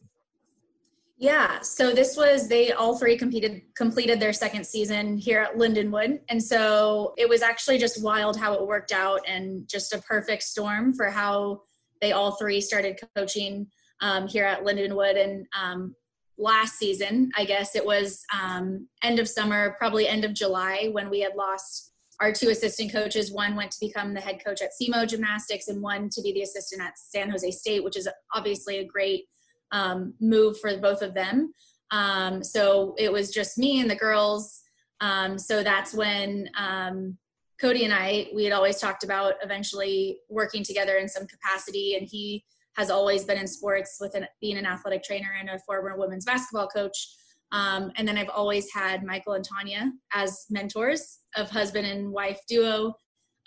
yeah 1.22 1.62
so 1.62 1.94
this 1.94 2.18
was 2.18 2.50
they 2.50 2.74
all 2.74 2.98
three 2.98 3.18
competed 3.18 3.62
completed 3.76 4.20
their 4.20 4.34
second 4.34 4.66
season 4.66 5.18
here 5.18 5.40
at 5.40 5.56
lindenwood 5.56 6.20
and 6.28 6.44
so 6.44 7.14
it 7.18 7.30
was 7.30 7.42
actually 7.42 7.78
just 7.78 8.04
wild 8.04 8.38
how 8.38 8.54
it 8.54 8.68
worked 8.68 8.92
out 8.92 9.22
and 9.26 9.66
just 9.70 9.94
a 9.94 10.00
perfect 10.00 10.44
storm 10.44 10.94
for 10.94 11.10
how 11.10 11.62
they 12.02 12.12
all 12.12 12.32
three 12.32 12.60
started 12.60 13.00
coaching 13.16 13.66
um, 14.02 14.28
here 14.28 14.44
at 14.44 14.66
lindenwood 14.66 15.24
and 15.24 15.46
um, 15.58 15.96
last 16.42 16.78
season, 16.78 17.32
I 17.38 17.46
guess 17.46 17.76
it 17.76 17.86
was 17.86 18.24
um, 18.34 18.88
end 19.04 19.20
of 19.20 19.30
summer, 19.30 19.76
probably 19.78 20.08
end 20.08 20.26
of 20.26 20.34
July, 20.34 20.90
when 20.92 21.10
we 21.10 21.22
had 21.22 21.36
lost 21.36 21.94
our 22.20 22.32
two 22.32 22.50
assistant 22.50 22.92
coaches. 22.92 23.32
One 23.32 23.56
went 23.56 23.72
to 23.72 23.80
become 23.80 24.14
the 24.14 24.22
head 24.22 24.42
coach 24.46 24.62
at 24.62 24.72
SEMO 24.80 25.08
Gymnastics, 25.08 25.68
and 25.68 25.82
one 25.82 26.10
to 26.10 26.22
be 26.22 26.34
the 26.34 26.42
assistant 26.42 26.82
at 26.82 26.98
San 26.98 27.30
Jose 27.30 27.50
State, 27.52 27.84
which 27.84 27.98
is 27.98 28.08
obviously 28.34 28.80
a 28.80 28.86
great 28.86 29.26
um, 29.72 30.14
move 30.20 30.60
for 30.60 30.76
both 30.78 31.02
of 31.02 31.14
them. 31.14 31.54
Um, 31.92 32.44
so 32.44 32.96
it 32.98 33.12
was 33.12 33.32
just 33.32 33.58
me 33.58 33.82
and 33.82 33.90
the 33.90 33.96
girls. 33.96 34.62
Um, 35.02 35.38
so 35.38 35.64
that's 35.64 35.94
when 35.94 36.50
um, 36.58 37.18
Cody 37.60 37.86
and 37.86 37.94
I, 37.94 38.28
we 38.34 38.44
had 38.44 38.54
always 38.54 38.80
talked 38.80 39.04
about 39.04 39.36
eventually 39.44 40.20
working 40.30 40.64
together 40.64 40.98
in 40.98 41.08
some 41.08 41.28
capacity, 41.28 41.96
and 41.96 42.08
he 42.10 42.44
has 42.78 42.90
always 42.90 43.26
been 43.26 43.38
in 43.38 43.48
sports 43.48 43.98
with 44.00 44.16
an, 44.16 44.26
being 44.40 44.58
an 44.58 44.66
athletic 44.66 45.04
trainer 45.04 45.36
and 45.40 45.50
a 45.50 45.60
former 45.60 45.98
women's 45.98 46.26
basketball 46.26 46.68
coach. 46.68 47.16
Um, 47.52 47.92
and 47.98 48.08
then 48.08 48.18
I've 48.18 48.30
always 48.30 48.72
had 48.74 49.04
Michael 49.04 49.34
and 49.34 49.44
Tanya 49.44 49.92
as 50.14 50.46
mentors 50.50 51.20
of 51.36 51.50
husband 51.50 51.86
and 51.86 52.12
wife 52.12 52.40
duo, 52.48 52.94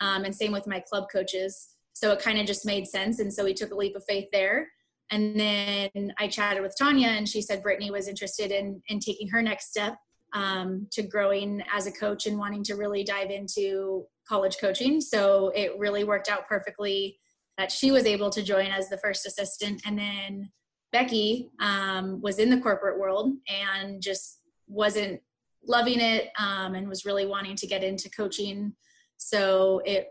um, 0.01 0.25
and 0.25 0.35
same 0.35 0.53
with 0.53 0.67
my 0.67 0.81
club 0.81 1.05
coaches. 1.11 1.71
So 1.95 2.13
it 2.13 2.21
kind 2.21 2.39
of 2.39 2.47
just 2.47 2.67
made 2.67 2.87
sense. 2.87 3.19
And 3.21 3.33
so 3.33 3.45
we 3.45 3.55
took 3.55 3.71
a 3.71 3.77
leap 3.77 3.97
of 3.97 4.05
faith 4.07 4.29
there. 4.33 4.69
And 5.11 5.39
then 5.39 6.15
I 6.19 6.29
chatted 6.29 6.63
with 6.63 6.75
Tanya, 6.79 7.09
and 7.09 7.29
she 7.29 7.43
said 7.43 7.63
Brittany 7.63 7.91
was 7.91 8.09
interested 8.09 8.51
in, 8.51 8.83
in 8.89 9.01
taking 9.01 9.29
her 9.29 9.43
next 9.43 9.71
step 9.71 9.97
um, 10.33 10.89
to 10.93 11.03
growing 11.03 11.63
as 11.73 11.87
a 11.87 11.93
coach 11.93 12.27
and 12.27 12.39
wanting 12.39 12.65
to 12.65 12.75
really 12.75 13.05
dive 13.05 13.31
into 13.31 14.07
college 14.29 14.57
coaching. 14.61 15.01
So 15.01 15.53
it 15.55 15.79
really 15.79 16.05
worked 16.05 16.29
out 16.29 16.49
perfectly 16.49 17.19
that 17.57 17.71
she 17.71 17.93
was 17.93 18.05
able 18.05 18.31
to 18.31 18.43
join 18.43 18.67
as 18.67 18.89
the 18.89 18.99
first 18.99 19.27
assistant. 19.27 19.83
And 19.87 19.99
then 19.99 20.51
Becky 20.91 21.51
um, 21.61 22.21
was 22.21 22.39
in 22.39 22.51
the 22.51 22.61
corporate 22.61 22.99
world 22.99 23.33
and 23.49 24.03
just 24.03 24.41
wasn't 24.67 25.21
loving 25.67 26.01
it 26.01 26.31
um, 26.39 26.75
and 26.75 26.89
was 26.89 27.05
really 27.05 27.27
wanting 27.27 27.57
to 27.57 27.67
get 27.67 27.85
into 27.85 28.11
coaching. 28.11 28.75
So 29.17 29.83
it 29.85 30.09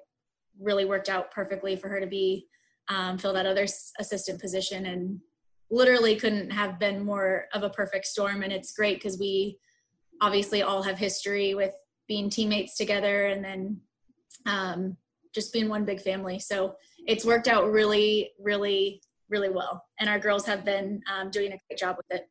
really 0.60 0.86
worked 0.86 1.10
out 1.10 1.32
perfectly 1.32 1.76
for 1.76 1.90
her 1.90 2.00
to 2.00 2.08
be 2.08 2.48
um, 2.90 3.18
fill 3.18 3.34
that 3.34 3.46
other 3.46 3.66
assistant 4.00 4.42
position 4.42 4.86
and 4.86 5.20
literally 5.72 6.16
couldn't 6.16 6.52
have 6.52 6.80
been 6.80 7.04
more 7.04 7.46
of 7.54 7.64
a 7.64 7.70
perfect 7.70 8.06
storm. 8.06 8.44
And 8.44 8.54
it's 8.54 8.74
great 8.74 8.98
because 8.98 9.18
we 9.18 9.58
obviously 10.22 10.62
all 10.62 10.84
have 10.84 10.98
history 10.98 11.56
with 11.56 11.74
being 12.08 12.30
teammates 12.30 12.78
together 12.78 13.26
and 13.28 13.44
then 13.44 13.82
um, 14.46 14.98
just 15.34 15.54
being 15.54 15.70
one 15.70 15.86
big 15.86 16.02
family. 16.02 16.40
So 16.40 16.76
it's 17.08 17.26
worked 17.26 17.48
out 17.48 17.72
really, 17.72 18.32
really, 18.40 19.02
really 19.30 19.50
well. 19.50 19.84
And 20.00 20.10
our 20.10 20.20
girls 20.20 20.46
have 20.46 20.64
been 20.64 21.02
um, 21.12 21.32
doing 21.32 21.54
a 21.54 21.58
great 21.68 21.80
job 21.80 21.98
with 21.98 22.06
it. 22.20 22.30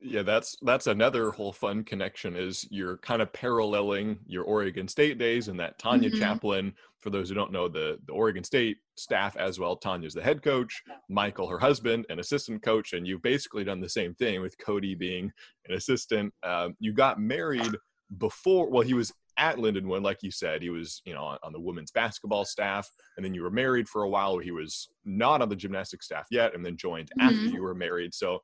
Yeah, 0.00 0.22
that's 0.22 0.56
that's 0.62 0.86
another 0.86 1.32
whole 1.32 1.52
fun 1.52 1.82
connection 1.82 2.36
is 2.36 2.66
you're 2.70 2.98
kind 2.98 3.20
of 3.20 3.32
paralleling 3.32 4.18
your 4.26 4.44
Oregon 4.44 4.86
State 4.86 5.18
days 5.18 5.48
and 5.48 5.58
that 5.58 5.78
Tanya 5.80 6.08
mm-hmm. 6.08 6.20
Chaplin, 6.20 6.72
for 7.00 7.10
those 7.10 7.28
who 7.28 7.34
don't 7.34 7.50
know 7.50 7.66
the, 7.66 7.98
the 8.06 8.12
Oregon 8.12 8.44
State 8.44 8.76
staff 8.96 9.36
as 9.36 9.58
well, 9.58 9.76
Tanya's 9.76 10.14
the 10.14 10.22
head 10.22 10.40
coach, 10.40 10.82
Michael, 11.08 11.48
her 11.48 11.58
husband, 11.58 12.06
an 12.10 12.20
assistant 12.20 12.62
coach, 12.62 12.92
and 12.92 13.08
you've 13.08 13.22
basically 13.22 13.64
done 13.64 13.80
the 13.80 13.88
same 13.88 14.14
thing 14.14 14.40
with 14.40 14.56
Cody 14.58 14.94
being 14.94 15.32
an 15.66 15.74
assistant. 15.74 16.32
Um, 16.44 16.76
you 16.78 16.92
got 16.92 17.20
married 17.20 17.74
before, 18.18 18.70
well, 18.70 18.82
he 18.82 18.94
was 18.94 19.12
at 19.36 19.56
Lindenwood, 19.56 20.02
like 20.02 20.22
you 20.22 20.30
said, 20.30 20.62
he 20.62 20.70
was, 20.70 21.00
you 21.04 21.14
know, 21.14 21.22
on, 21.24 21.38
on, 21.42 21.52
the 21.52 21.60
women's 21.60 21.92
basketball 21.92 22.44
staff, 22.44 22.90
and 23.16 23.24
then 23.24 23.34
you 23.34 23.42
were 23.42 23.50
married 23.50 23.88
for 23.88 24.02
a 24.02 24.08
while. 24.08 24.38
He 24.38 24.50
was 24.50 24.88
not 25.04 25.40
on 25.40 25.48
the 25.48 25.56
gymnastics 25.56 26.06
staff 26.06 26.26
yet, 26.30 26.54
and 26.54 26.64
then 26.64 26.76
joined 26.76 27.10
mm-hmm. 27.10 27.28
after 27.28 27.46
you 27.46 27.62
were 27.62 27.74
married. 27.74 28.12
So, 28.14 28.40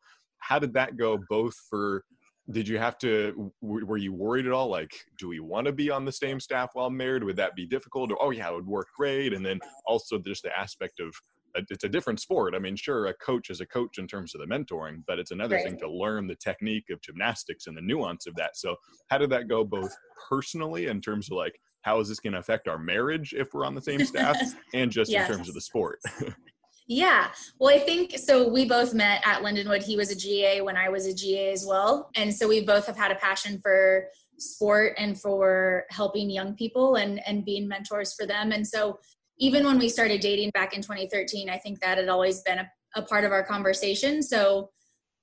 how 0.46 0.58
did 0.58 0.74
that 0.74 0.96
go? 0.96 1.18
Both 1.28 1.54
for, 1.70 2.04
did 2.50 2.68
you 2.68 2.78
have 2.78 2.98
to? 2.98 3.52
Were 3.62 3.96
you 3.96 4.12
worried 4.12 4.46
at 4.46 4.52
all? 4.52 4.68
Like, 4.68 4.92
do 5.18 5.28
we 5.28 5.40
want 5.40 5.66
to 5.66 5.72
be 5.72 5.90
on 5.90 6.04
the 6.04 6.12
same 6.12 6.38
staff 6.38 6.70
while 6.74 6.90
married? 6.90 7.24
Would 7.24 7.36
that 7.36 7.56
be 7.56 7.66
difficult? 7.66 8.12
Or 8.12 8.22
oh 8.22 8.30
yeah, 8.30 8.50
it 8.50 8.54
would 8.54 8.66
work 8.66 8.88
great. 8.96 9.32
And 9.32 9.44
then 9.44 9.58
also 9.86 10.18
just 10.18 10.42
the 10.42 10.56
aspect 10.56 11.00
of 11.00 11.14
uh, 11.56 11.62
it's 11.70 11.84
a 11.84 11.88
different 11.88 12.20
sport. 12.20 12.54
I 12.54 12.58
mean, 12.58 12.76
sure, 12.76 13.06
a 13.06 13.14
coach 13.14 13.48
is 13.48 13.60
a 13.60 13.66
coach 13.66 13.98
in 13.98 14.06
terms 14.06 14.34
of 14.34 14.40
the 14.40 14.46
mentoring, 14.46 15.02
but 15.06 15.18
it's 15.18 15.30
another 15.30 15.56
right. 15.56 15.64
thing 15.64 15.78
to 15.78 15.90
learn 15.90 16.26
the 16.26 16.36
technique 16.36 16.90
of 16.90 17.00
gymnastics 17.00 17.66
and 17.66 17.76
the 17.76 17.82
nuance 17.82 18.26
of 18.26 18.34
that. 18.36 18.56
So, 18.56 18.76
how 19.08 19.18
did 19.18 19.30
that 19.30 19.48
go 19.48 19.64
both 19.64 19.94
personally 20.28 20.86
in 20.86 21.00
terms 21.00 21.30
of 21.30 21.38
like, 21.38 21.58
how 21.82 22.00
is 22.00 22.08
this 22.08 22.20
going 22.20 22.34
to 22.34 22.38
affect 22.38 22.68
our 22.68 22.78
marriage 22.78 23.34
if 23.36 23.54
we're 23.54 23.64
on 23.64 23.74
the 23.74 23.82
same 23.82 24.04
staff 24.04 24.36
and 24.74 24.90
just 24.90 25.10
yes. 25.10 25.28
in 25.28 25.36
terms 25.36 25.48
of 25.48 25.54
the 25.54 25.60
sport? 25.62 26.00
yeah. 26.86 27.28
Well, 27.58 27.74
I 27.74 27.78
think 27.78 28.18
so. 28.18 28.48
We 28.48 28.66
both 28.66 28.92
met 28.92 29.22
at 29.24 29.42
Lindenwood. 29.42 29.82
He 29.82 29.96
was 29.96 30.10
a 30.10 30.16
GA 30.16 30.60
when 30.60 30.76
I 30.76 30.88
was 30.88 31.06
a 31.06 31.14
GA 31.14 31.52
as 31.52 31.64
well. 31.66 32.10
And 32.14 32.34
so 32.34 32.46
we 32.46 32.64
both 32.64 32.86
have 32.86 32.96
had 32.96 33.10
a 33.10 33.16
passion 33.16 33.58
for 33.62 34.08
sport 34.38 34.94
and 34.98 35.18
for 35.18 35.84
helping 35.90 36.28
young 36.28 36.54
people 36.54 36.96
and, 36.96 37.26
and 37.26 37.44
being 37.44 37.68
mentors 37.68 38.14
for 38.14 38.26
them. 38.26 38.52
And 38.52 38.66
so 38.66 38.98
even 39.38 39.64
when 39.64 39.78
we 39.78 39.88
started 39.88 40.20
dating 40.20 40.50
back 40.50 40.74
in 40.74 40.82
2013, 40.82 41.48
I 41.48 41.58
think 41.58 41.80
that 41.80 41.98
had 41.98 42.08
always 42.08 42.40
been 42.40 42.58
a, 42.58 42.70
a 42.96 43.02
part 43.02 43.24
of 43.24 43.32
our 43.32 43.44
conversation. 43.44 44.22
So 44.22 44.70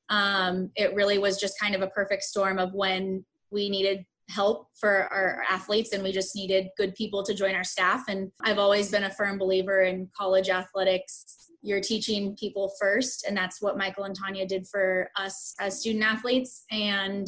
um, 0.10 0.72
it 0.76 0.94
really 0.96 1.18
was 1.18 1.40
just 1.40 1.60
kind 1.60 1.76
of 1.76 1.82
a 1.82 1.88
perfect 1.88 2.24
storm 2.24 2.60
of 2.60 2.74
when 2.74 3.24
we 3.52 3.70
needed 3.70 4.06
help 4.30 4.68
for 4.80 5.08
our 5.12 5.44
athletes 5.50 5.94
and 5.94 6.04
we 6.04 6.12
just 6.12 6.36
needed 6.36 6.68
good 6.78 6.96
people 6.96 7.24
to 7.24 7.34
join 7.34 7.54
our 7.54 7.64
staff. 7.64 8.06
And 8.08 8.32
I've 8.42 8.58
always 8.58 8.90
been 8.90 9.04
a 9.04 9.10
firm 9.10 9.38
believer 9.38 9.82
in 9.82 10.10
college 10.18 10.50
athletics. 10.50 11.51
You're 11.62 11.82
teaching 11.82 12.36
people 12.36 12.74
first, 12.80 13.26
and 13.28 13.36
that's 13.36 13.62
what 13.62 13.78
Michael 13.78 14.06
and 14.06 14.16
Tanya 14.16 14.48
did 14.48 14.68
for 14.68 15.10
us 15.16 15.54
as 15.60 15.80
student 15.80 16.04
athletes. 16.04 16.66
And 16.72 17.28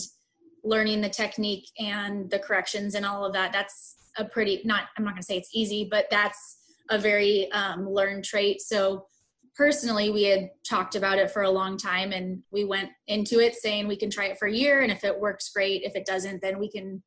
learning 0.65 1.01
the 1.01 1.09
technique 1.09 1.69
and 1.77 2.29
the 2.29 2.39
corrections 2.39 2.95
and 2.95 3.05
all 3.05 3.25
of 3.25 3.33
that 3.33 3.51
that's 3.51 3.97
a 4.15 4.23
pretty 4.23 4.61
not 4.63 4.83
i'm 4.97 5.03
not 5.03 5.09
going 5.09 5.21
to 5.21 5.25
say 5.25 5.35
it's 5.35 5.49
easy 5.53 5.85
but 5.91 6.05
that's 6.09 6.63
a 6.89 6.97
very 6.97 7.51
um, 7.51 7.89
learned 7.89 8.23
trait. 8.23 8.61
So 8.61 9.07
personally, 9.55 10.09
we 10.09 10.23
had 10.23 10.49
talked 10.67 10.95
about 10.95 11.17
it 11.17 11.31
for 11.31 11.43
a 11.43 11.49
long 11.49 11.77
time 11.77 12.11
and 12.11 12.41
we 12.51 12.65
went 12.65 12.89
into 13.07 13.39
it 13.39 13.55
saying 13.55 13.87
we 13.87 13.97
can 13.97 14.09
try 14.09 14.25
it 14.25 14.37
for 14.37 14.47
a 14.47 14.53
year. 14.53 14.81
And 14.81 14.91
if 14.91 15.03
it 15.03 15.19
works, 15.19 15.49
great. 15.49 15.83
If 15.83 15.95
it 15.95 16.05
doesn't, 16.05 16.41
then 16.41 16.59
we 16.59 16.69
can, 16.69 17.01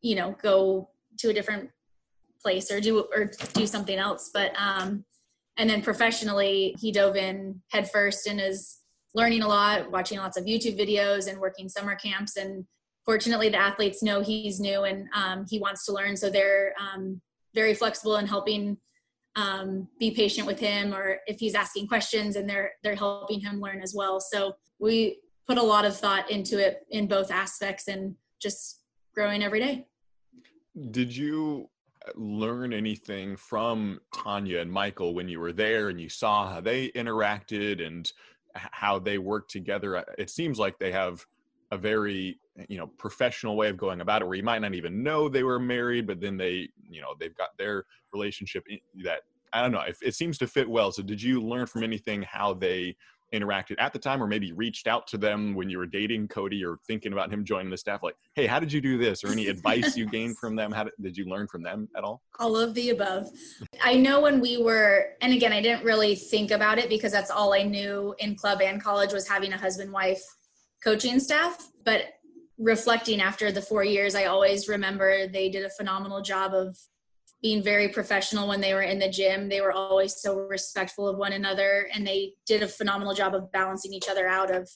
you 0.00 0.14
know, 0.14 0.36
go 0.42 0.90
to 1.18 1.30
a 1.30 1.32
different 1.32 1.70
place 2.40 2.70
or 2.70 2.80
do, 2.80 3.06
or 3.14 3.30
do 3.54 3.66
something 3.66 3.98
else. 3.98 4.30
But, 4.32 4.52
um, 4.58 5.04
and 5.56 5.68
then 5.68 5.82
professionally, 5.82 6.76
he 6.78 6.92
dove 6.92 7.16
in 7.16 7.60
headfirst 7.70 8.26
and 8.26 8.40
is 8.40 8.78
learning 9.14 9.42
a 9.42 9.48
lot, 9.48 9.90
watching 9.90 10.18
lots 10.18 10.36
of 10.36 10.44
YouTube 10.44 10.78
videos 10.78 11.28
and 11.28 11.40
working 11.40 11.68
summer 11.68 11.94
camps. 11.94 12.36
And 12.36 12.66
fortunately, 13.04 13.48
the 13.48 13.56
athletes 13.56 14.02
know 14.02 14.20
he's 14.20 14.60
new 14.60 14.84
and 14.84 15.08
um, 15.14 15.46
he 15.48 15.58
wants 15.58 15.86
to 15.86 15.92
learn. 15.92 16.16
So 16.16 16.28
they're 16.28 16.74
um, 16.78 17.20
very 17.54 17.74
flexible 17.74 18.16
in 18.16 18.26
helping 18.26 18.76
um, 19.36 19.88
be 19.98 20.10
patient 20.10 20.46
with 20.46 20.58
him 20.58 20.94
or 20.94 21.18
if 21.26 21.38
he's 21.38 21.54
asking 21.54 21.88
questions 21.88 22.36
and 22.36 22.48
they're 22.48 22.72
they're 22.82 22.94
helping 22.94 23.38
him 23.38 23.60
learn 23.60 23.82
as 23.82 23.94
well 23.94 24.18
so 24.18 24.56
we 24.78 25.18
put 25.46 25.58
a 25.58 25.62
lot 25.62 25.84
of 25.84 25.94
thought 25.94 26.30
into 26.30 26.58
it 26.58 26.86
in 26.90 27.06
both 27.06 27.30
aspects 27.30 27.86
and 27.86 28.14
just 28.40 28.80
growing 29.14 29.42
every 29.42 29.60
day 29.60 29.86
did 30.90 31.14
you 31.14 31.68
learn 32.14 32.72
anything 32.72 33.36
from 33.36 34.00
tanya 34.14 34.60
and 34.60 34.70
michael 34.70 35.14
when 35.14 35.28
you 35.28 35.40
were 35.40 35.52
there 35.52 35.88
and 35.88 36.00
you 36.00 36.08
saw 36.08 36.52
how 36.52 36.60
they 36.60 36.88
interacted 36.90 37.84
and 37.84 38.12
how 38.56 38.98
they 38.98 39.18
work 39.18 39.48
together? 39.48 40.04
It 40.18 40.30
seems 40.30 40.58
like 40.58 40.78
they 40.78 40.92
have 40.92 41.24
a 41.72 41.78
very 41.78 42.38
you 42.68 42.78
know 42.78 42.86
professional 42.86 43.56
way 43.56 43.68
of 43.68 43.76
going 43.76 44.00
about 44.00 44.22
it 44.22 44.24
where 44.24 44.36
you 44.36 44.42
might 44.42 44.60
not 44.60 44.72
even 44.72 45.02
know 45.02 45.28
they 45.28 45.42
were 45.42 45.58
married 45.58 46.06
but 46.06 46.20
then 46.20 46.36
they 46.36 46.68
you 46.88 47.00
know 47.00 47.14
they've 47.18 47.36
got 47.36 47.48
their 47.58 47.84
relationship 48.12 48.64
that 49.04 49.22
i 49.52 49.60
don't 49.60 49.72
know 49.72 49.80
it, 49.80 49.96
it 50.00 50.14
seems 50.14 50.38
to 50.38 50.46
fit 50.46 50.68
well. 50.68 50.92
So 50.92 51.02
did 51.02 51.20
you 51.20 51.40
learn 51.40 51.66
from 51.66 51.82
anything 51.82 52.22
how 52.22 52.54
they 52.54 52.96
interacted 53.34 53.74
at 53.78 53.92
the 53.92 53.98
time 53.98 54.22
or 54.22 54.26
maybe 54.26 54.52
reached 54.52 54.86
out 54.86 55.06
to 55.08 55.18
them 55.18 55.54
when 55.54 55.68
you 55.68 55.78
were 55.78 55.86
dating 55.86 56.28
cody 56.28 56.64
or 56.64 56.78
thinking 56.86 57.12
about 57.12 57.32
him 57.32 57.44
joining 57.44 57.70
the 57.70 57.76
staff 57.76 58.02
like 58.02 58.14
hey 58.34 58.46
how 58.46 58.60
did 58.60 58.72
you 58.72 58.80
do 58.80 58.98
this? 58.98 59.24
or 59.24 59.28
any 59.28 59.46
advice 59.48 59.96
you 59.96 60.06
gained 60.06 60.38
from 60.38 60.56
them? 60.56 60.70
How 60.72 60.84
did, 60.84 60.92
did 61.00 61.16
you 61.16 61.26
learn 61.26 61.46
from 61.48 61.62
them 61.62 61.88
at 61.96 62.04
all? 62.04 62.22
All 62.38 62.56
of 62.56 62.74
the 62.74 62.90
above. 62.90 63.28
I 63.82 63.94
know 63.94 64.20
when 64.20 64.40
we 64.40 64.62
were 64.62 65.06
and 65.20 65.32
again 65.32 65.52
i 65.52 65.60
didn't 65.60 65.84
really 65.84 66.14
think 66.14 66.50
about 66.50 66.78
it 66.78 66.88
because 66.88 67.12
that's 67.12 67.30
all 67.30 67.52
i 67.52 67.62
knew 67.62 68.14
in 68.18 68.34
club 68.34 68.60
and 68.60 68.82
college 68.82 69.12
was 69.12 69.28
having 69.28 69.52
a 69.52 69.58
husband 69.58 69.92
wife 69.92 70.22
coaching 70.82 71.18
staff 71.18 71.68
but 71.84 72.02
reflecting 72.58 73.20
after 73.20 73.52
the 73.52 73.60
four 73.62 73.84
years 73.84 74.14
i 74.14 74.24
always 74.24 74.68
remember 74.68 75.26
they 75.26 75.48
did 75.48 75.64
a 75.64 75.70
phenomenal 75.70 76.22
job 76.22 76.54
of 76.54 76.76
being 77.46 77.62
very 77.62 77.86
professional 77.86 78.48
when 78.48 78.60
they 78.60 78.74
were 78.74 78.82
in 78.82 78.98
the 78.98 79.08
gym. 79.08 79.48
They 79.48 79.60
were 79.60 79.70
always 79.70 80.20
so 80.20 80.34
respectful 80.34 81.06
of 81.06 81.16
one 81.16 81.32
another 81.32 81.88
and 81.94 82.04
they 82.04 82.32
did 82.44 82.64
a 82.64 82.66
phenomenal 82.66 83.14
job 83.14 83.36
of 83.36 83.52
balancing 83.52 83.92
each 83.92 84.08
other 84.08 84.26
out 84.26 84.50
of 84.50 84.68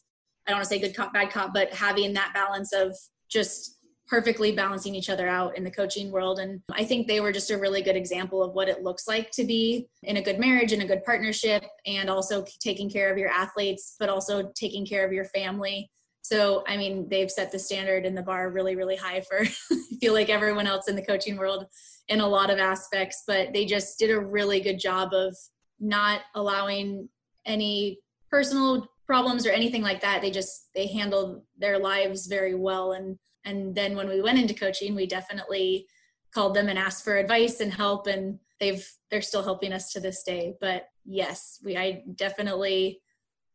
I 0.47 0.53
don't 0.53 0.59
want 0.59 0.69
to 0.69 0.75
say 0.77 0.79
good 0.79 0.95
cop, 0.95 1.12
bad 1.12 1.33
cop, 1.33 1.53
but 1.53 1.73
having 1.75 2.12
that 2.12 2.31
balance 2.33 2.73
of 2.73 2.97
just 3.29 3.79
perfectly 4.07 4.53
balancing 4.53 4.95
each 4.95 5.11
other 5.11 5.27
out 5.27 5.59
in 5.59 5.65
the 5.65 5.71
coaching 5.73 6.12
world. 6.12 6.39
And 6.39 6.61
I 6.73 6.85
think 6.85 7.09
they 7.09 7.21
were 7.21 7.33
just 7.33 7.50
a 7.50 7.59
really 7.59 7.83
good 7.83 7.97
example 7.97 8.41
of 8.41 8.53
what 8.53 8.69
it 8.69 8.85
looks 8.85 9.09
like 9.09 9.33
to 9.33 9.45
be 9.45 9.89
in 10.05 10.17
a 10.17 10.23
good 10.23 10.39
marriage 10.39 10.73
and 10.73 10.83
a 10.83 10.87
good 10.87 11.05
partnership 11.05 11.65
and 11.87 12.09
also 12.09 12.45
taking 12.61 12.89
care 12.89 13.11
of 13.11 13.19
your 13.19 13.31
athletes, 13.31 13.97
but 13.99 14.09
also 14.09 14.53
taking 14.55 14.87
care 14.87 15.05
of 15.05 15.12
your 15.12 15.25
family. 15.25 15.91
So, 16.23 16.62
I 16.69 16.77
mean, 16.77 17.09
they've 17.09 17.31
set 17.31 17.50
the 17.50 17.59
standard 17.59 18.07
and 18.07 18.17
the 18.17 18.23
bar 18.23 18.50
really, 18.50 18.77
really 18.77 18.97
high 18.97 19.23
for 19.23 19.41
I 19.73 19.77
feel 20.00 20.12
like 20.12 20.29
everyone 20.29 20.67
else 20.67 20.89
in 20.89 20.97
the 20.97 21.05
coaching 21.05 21.37
world 21.37 21.67
in 22.11 22.21
a 22.21 22.29
lot 22.29 22.50
of 22.50 22.59
aspects, 22.59 23.23
but 23.26 23.52
they 23.52 23.64
just 23.64 23.99
did 23.99 24.11
a 24.11 24.21
really 24.21 24.61
good 24.61 24.79
job 24.79 25.14
of 25.14 25.35
not 25.79 26.21
allowing 26.35 27.09
any 27.47 27.99
personal 28.29 28.87
problems 29.07 29.47
or 29.47 29.50
anything 29.50 29.83
like 29.83 30.00
that. 30.02 30.21
They 30.21 30.31
just 30.31 30.69
they 30.75 30.88
handled 30.88 31.43
their 31.57 31.79
lives 31.79 32.26
very 32.26 32.55
well 32.55 32.93
and 32.93 33.19
and 33.47 33.75
then 33.75 33.97
when 33.97 34.09
we 34.09 34.21
went 34.21 34.38
into 34.38 34.52
coaching, 34.52 34.95
we 34.95 35.07
definitely 35.07 35.87
called 36.35 36.55
them 36.55 36.69
and 36.69 36.79
asked 36.79 37.05
for 37.05 37.17
advice 37.17 37.61
and 37.61 37.73
help 37.73 38.07
and 38.07 38.38
they've 38.59 38.87
they're 39.11 39.23
still 39.23 39.43
helping 39.43 39.73
us 39.73 39.93
to 39.93 40.00
this 40.00 40.23
day. 40.25 40.55
But 40.61 40.88
yes, 41.05 41.61
we 41.64 41.76
I 41.76 42.02
definitely 42.17 43.00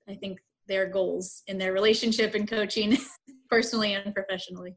I 0.09 0.15
think 0.15 0.39
their 0.67 0.87
goals 0.87 1.43
in 1.47 1.57
their 1.57 1.73
relationship 1.73 2.35
and 2.35 2.49
coaching 2.49 2.97
personally 3.49 3.93
and 3.93 4.15
professionally. 4.15 4.75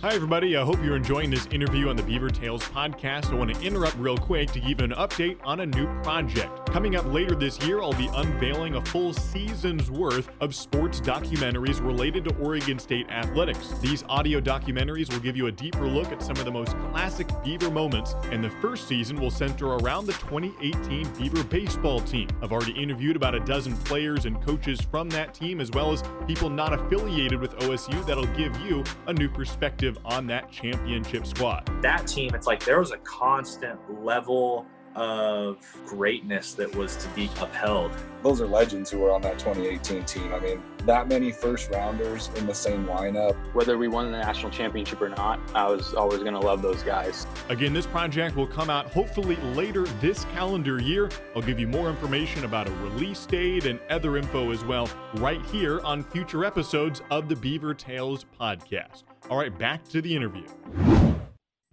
Hi, 0.00 0.14
everybody. 0.14 0.56
I 0.56 0.62
hope 0.62 0.80
you're 0.80 0.94
enjoying 0.94 1.28
this 1.28 1.46
interview 1.46 1.88
on 1.88 1.96
the 1.96 2.04
Beaver 2.04 2.30
Tales 2.30 2.62
podcast. 2.62 3.32
I 3.32 3.34
want 3.34 3.52
to 3.52 3.60
interrupt 3.60 3.96
real 3.96 4.16
quick 4.16 4.48
to 4.52 4.60
give 4.60 4.78
an 4.78 4.92
update 4.92 5.38
on 5.42 5.58
a 5.58 5.66
new 5.66 5.88
project. 6.02 6.70
Coming 6.70 6.94
up 6.94 7.12
later 7.12 7.34
this 7.34 7.58
year, 7.66 7.82
I'll 7.82 7.92
be 7.94 8.08
unveiling 8.14 8.76
a 8.76 8.84
full 8.84 9.12
season's 9.12 9.90
worth 9.90 10.30
of 10.40 10.54
sports 10.54 11.00
documentaries 11.00 11.84
related 11.84 12.22
to 12.26 12.36
Oregon 12.36 12.78
State 12.78 13.10
athletics. 13.10 13.72
These 13.80 14.04
audio 14.08 14.40
documentaries 14.40 15.12
will 15.12 15.18
give 15.18 15.36
you 15.36 15.48
a 15.48 15.52
deeper 15.52 15.88
look 15.88 16.12
at 16.12 16.22
some 16.22 16.36
of 16.36 16.44
the 16.44 16.52
most 16.52 16.78
classic 16.78 17.26
Beaver 17.42 17.70
moments, 17.70 18.14
and 18.30 18.44
the 18.44 18.50
first 18.50 18.86
season 18.86 19.20
will 19.20 19.32
center 19.32 19.66
around 19.66 20.06
the 20.06 20.12
2018 20.12 21.12
Beaver 21.14 21.42
baseball 21.42 21.98
team. 22.02 22.28
I've 22.40 22.52
already 22.52 22.80
interviewed 22.80 23.16
about 23.16 23.34
a 23.34 23.40
dozen 23.40 23.76
players 23.78 24.26
and 24.26 24.40
coaches 24.46 24.80
from 24.80 25.08
that 25.10 25.34
team, 25.34 25.60
as 25.60 25.72
well 25.72 25.90
as 25.90 26.04
people 26.28 26.50
not 26.50 26.72
affiliated 26.72 27.40
with 27.40 27.56
OSU 27.56 28.06
that'll 28.06 28.26
give 28.36 28.56
you 28.60 28.84
a 29.08 29.12
new 29.12 29.28
perspective 29.28 29.87
perspective 29.88 29.98
on 30.04 30.26
that 30.28 30.50
championship 30.50 31.26
squad. 31.26 31.68
That 31.82 32.06
team, 32.06 32.34
it's 32.34 32.46
like 32.46 32.64
there 32.64 32.80
was 32.80 32.92
a 32.92 32.98
constant 32.98 33.78
level 34.04 34.66
of 34.96 35.58
greatness 35.86 36.54
that 36.54 36.74
was 36.74 36.96
to 36.96 37.08
be 37.10 37.30
upheld. 37.40 37.92
Those 38.24 38.40
are 38.40 38.48
legends 38.48 38.90
who 38.90 38.98
were 38.98 39.12
on 39.12 39.22
that 39.22 39.38
2018 39.38 40.04
team. 40.04 40.34
I 40.34 40.40
mean, 40.40 40.62
that 40.86 41.06
many 41.06 41.30
first 41.30 41.70
rounders 41.70 42.30
in 42.34 42.46
the 42.48 42.54
same 42.54 42.84
lineup. 42.86 43.36
Whether 43.54 43.78
we 43.78 43.86
won 43.86 44.10
the 44.10 44.18
national 44.18 44.50
championship 44.50 45.00
or 45.00 45.08
not, 45.08 45.38
I 45.54 45.68
was 45.68 45.94
always 45.94 46.20
going 46.20 46.32
to 46.32 46.40
love 46.40 46.62
those 46.62 46.82
guys. 46.82 47.28
Again, 47.48 47.72
this 47.72 47.86
project 47.86 48.34
will 48.34 48.48
come 48.48 48.70
out 48.70 48.86
hopefully 48.86 49.36
later 49.54 49.84
this 50.00 50.24
calendar 50.32 50.82
year. 50.82 51.10
I'll 51.36 51.42
give 51.42 51.60
you 51.60 51.68
more 51.68 51.88
information 51.90 52.44
about 52.44 52.66
a 52.66 52.72
release 52.72 53.24
date 53.24 53.66
and 53.66 53.78
other 53.90 54.16
info 54.16 54.50
as 54.50 54.64
well 54.64 54.90
right 55.16 55.44
here 55.46 55.80
on 55.82 56.02
future 56.02 56.44
episodes 56.44 57.02
of 57.12 57.28
the 57.28 57.36
Beaver 57.36 57.74
Tales 57.74 58.26
podcast. 58.40 59.04
All 59.30 59.36
right, 59.36 59.56
back 59.58 59.86
to 59.88 60.00
the 60.00 60.16
interview. 60.16 60.44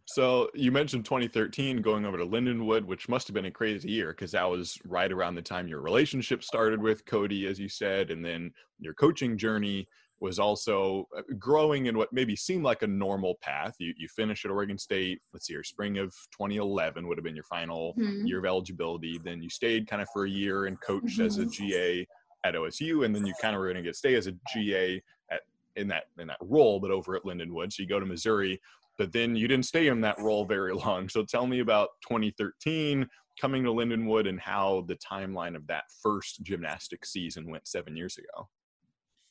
So 0.07 0.49
you 0.53 0.73
mentioned 0.73 1.05
2013 1.05 1.81
going 1.81 2.05
over 2.05 2.17
to 2.17 2.25
Lindenwood, 2.25 2.83
which 2.83 3.07
must 3.07 3.27
have 3.27 3.33
been 3.33 3.45
a 3.45 3.51
crazy 3.51 3.89
year 3.89 4.09
because 4.09 4.31
that 4.31 4.49
was 4.49 4.77
right 4.85 5.09
around 5.09 5.35
the 5.35 5.41
time 5.41 5.69
your 5.69 5.79
relationship 5.79 6.43
started 6.43 6.81
with 6.81 7.05
Cody, 7.05 7.47
as 7.47 7.57
you 7.57 7.69
said, 7.69 8.11
and 8.11 8.23
then 8.23 8.51
your 8.79 8.93
coaching 8.93 9.37
journey 9.37 9.87
was 10.19 10.37
also 10.37 11.07
uh, 11.17 11.21
growing 11.39 11.85
in 11.85 11.97
what 11.97 12.11
maybe 12.11 12.35
seemed 12.35 12.63
like 12.63 12.81
a 12.81 12.87
normal 12.87 13.35
path. 13.41 13.75
You 13.79 13.93
you 13.97 14.09
finished 14.09 14.43
at 14.43 14.51
Oregon 14.51 14.77
State. 14.77 15.21
Let's 15.31 15.47
see, 15.47 15.53
your 15.53 15.63
spring 15.63 15.97
of 15.97 16.13
2011 16.37 17.07
would 17.07 17.17
have 17.17 17.23
been 17.23 17.35
your 17.35 17.43
final 17.45 17.93
mm-hmm. 17.97 18.25
year 18.25 18.39
of 18.39 18.45
eligibility. 18.45 19.17
Then 19.23 19.41
you 19.41 19.49
stayed 19.49 19.87
kind 19.87 20.01
of 20.01 20.09
for 20.11 20.25
a 20.25 20.29
year 20.29 20.65
and 20.65 20.79
coached 20.81 21.19
mm-hmm. 21.19 21.27
as 21.27 21.37
a 21.37 21.43
mm-hmm. 21.43 21.67
GA 21.67 22.07
at 22.43 22.53
OSU, 22.53 23.05
and 23.05 23.15
then 23.15 23.25
you 23.25 23.33
kind 23.41 23.55
of 23.55 23.59
were 23.59 23.65
going 23.65 23.77
to 23.77 23.81
get 23.81 23.95
stay 23.95 24.15
as 24.15 24.27
a 24.27 24.33
GA 24.53 25.01
in 25.75 25.87
that 25.89 26.05
in 26.19 26.27
that 26.27 26.37
role, 26.41 26.79
but 26.79 26.91
over 26.91 27.15
at 27.15 27.23
Lindenwood. 27.23 27.73
So 27.73 27.83
you 27.83 27.89
go 27.89 27.99
to 27.99 28.05
Missouri, 28.05 28.59
but 28.97 29.11
then 29.11 29.35
you 29.35 29.47
didn't 29.47 29.65
stay 29.65 29.87
in 29.87 30.01
that 30.01 30.19
role 30.19 30.45
very 30.45 30.73
long. 30.85 31.09
So 31.09 31.23
tell 31.23 31.47
me 31.47 31.59
about 31.59 31.89
2013 32.07 33.07
coming 33.39 33.63
to 33.63 33.69
Lindenwood 33.69 34.29
and 34.29 34.39
how 34.39 34.85
the 34.87 34.95
timeline 34.95 35.55
of 35.55 35.67
that 35.67 35.83
first 36.01 36.41
gymnastics 36.43 37.11
season 37.11 37.49
went 37.49 37.67
seven 37.67 37.97
years 37.97 38.17
ago. 38.17 38.47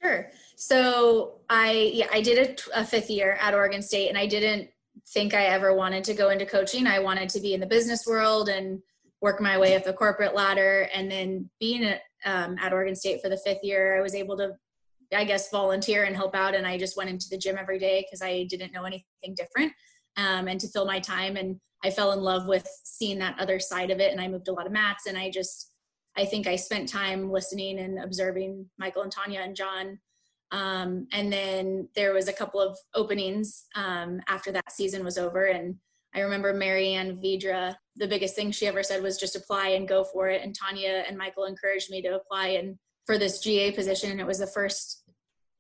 Sure. 0.02 0.30
So 0.57 1.40
I 1.48 1.90
yeah 1.94 2.09
I 2.12 2.20
did 2.20 2.59
a, 2.74 2.80
a 2.80 2.85
fifth 2.85 3.11
year 3.11 3.38
at 3.40 3.54
Oregon 3.54 3.83
State, 3.83 4.09
and 4.09 4.18
I 4.18 4.26
didn't 4.26 4.68
think 5.09 5.35
I 5.35 5.46
ever 5.46 5.74
wanted 5.74 6.04
to 6.04 6.14
go 6.14 6.30
into 6.30 6.46
coaching. 6.46 6.87
I 6.87 6.98
wanted 6.98 7.28
to 7.30 7.40
be 7.40 7.54
in 7.54 7.61
the 7.61 7.66
business 7.66 8.07
world 8.07 8.48
and 8.48 8.80
work 9.20 9.40
my 9.40 9.59
way 9.59 9.74
up 9.74 9.85
the 9.85 9.92
corporate 9.92 10.35
ladder. 10.35 10.88
And 10.92 11.11
then 11.11 11.50
being 11.59 11.85
at, 11.85 12.02
um, 12.24 12.57
at 12.61 12.72
Oregon 12.72 12.94
State 12.94 13.22
for 13.22 13.30
the 13.30 13.38
fifth 13.38 13.62
year, 13.62 13.96
I 13.96 14.02
was 14.02 14.14
able 14.14 14.37
to 14.37 14.52
I 15.14 15.24
guess, 15.24 15.50
volunteer 15.50 16.05
and 16.05 16.16
help 16.16 16.35
out. 16.35 16.55
And 16.55 16.66
I 16.66 16.79
just 16.79 16.96
went 16.96 17.11
into 17.11 17.27
the 17.31 17.38
gym 17.38 17.57
every 17.59 17.79
day 17.79 18.05
because 18.05 18.22
I 18.22 18.44
didn't 18.44 18.72
know 18.72 18.85
anything 18.85 19.35
different 19.37 19.72
um, 20.16 20.48
and 20.48 20.61
to 20.61 20.68
fill 20.68 20.87
my 20.87 21.00
time. 21.00 21.37
And 21.37 21.61
I 21.83 21.90
fell 21.90 22.12
in 22.12 22.20
love 22.20 22.46
with 22.46 22.68
seeing 22.85 23.18
that 23.18 23.38
other 23.38 23.59
side 23.59 23.90
of 23.90 24.00
it. 24.00 24.12
And 24.12 24.20
I 24.20 24.29
moved 24.29 24.48
a 24.48 24.53
lot 24.53 24.66
of 24.66 24.72
mats. 24.72 25.07
And 25.07 25.18
I 25.18 25.31
just, 25.31 25.70
I 26.16 26.24
think 26.24 26.46
I 26.46 26.57
spent 26.57 26.88
time 26.88 27.31
listening 27.31 27.79
and 27.79 27.98
observing 27.98 28.66
Michael 28.79 29.03
and 29.03 29.12
Tanya 29.12 29.40
and 29.40 29.57
John. 29.57 29.98
Um, 30.50 31.07
and 31.12 31.33
then 31.33 31.88
there 31.96 32.12
was 32.12 32.29
a 32.29 32.33
couple 32.33 32.61
of 32.61 32.79
openings 32.94 33.64
um, 33.74 34.20
after 34.29 34.53
that 34.53 34.72
season 34.72 35.05
was 35.05 35.18
over. 35.18 35.46
And 35.46 35.77
I 36.14 36.20
remember 36.20 36.55
Marianne 36.55 37.16
Vidra, 37.16 37.74
the 37.96 38.07
biggest 38.07 38.37
thing 38.37 38.53
she 38.53 38.66
ever 38.66 38.83
said 38.83 39.03
was 39.03 39.18
just 39.18 39.37
apply 39.37 39.68
and 39.70 39.88
go 39.88 40.05
for 40.05 40.29
it. 40.29 40.42
And 40.42 40.55
Tanya 40.55 41.05
and 41.09 41.18
Michael 41.18 41.46
encouraged 41.46 41.90
me 41.90 42.03
to 42.03 42.14
apply 42.14 42.48
and 42.48 42.79
for 43.05 43.18
this 43.18 43.40
GA 43.40 43.72
position. 43.72 44.12
And 44.12 44.20
it 44.20 44.27
was 44.27 44.38
the 44.38 44.46
first 44.46 45.03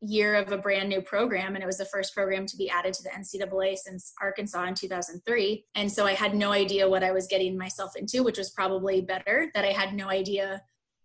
year 0.06 0.34
of 0.34 0.52
a 0.52 0.58
brand 0.58 0.88
new 0.88 1.00
program 1.00 1.54
and 1.54 1.62
it 1.62 1.66
was 1.66 1.78
the 1.78 1.84
first 1.86 2.14
program 2.14 2.46
to 2.46 2.56
be 2.56 2.68
added 2.68 2.92
to 2.92 3.02
the 3.02 3.10
ncaa 3.10 3.76
since 3.76 4.12
arkansas 4.20 4.64
in 4.64 4.74
2003 4.74 5.64
and 5.74 5.90
so 5.90 6.04
i 6.04 6.12
had 6.12 6.34
no 6.34 6.52
idea 6.52 6.88
what 6.88 7.02
i 7.04 7.10
was 7.10 7.26
getting 7.26 7.56
myself 7.56 7.96
into 7.96 8.22
which 8.22 8.38
was 8.38 8.50
probably 8.50 9.00
better 9.00 9.50
that 9.54 9.64
i 9.64 9.72
had 9.72 9.94
no 9.94 10.08
idea 10.08 10.62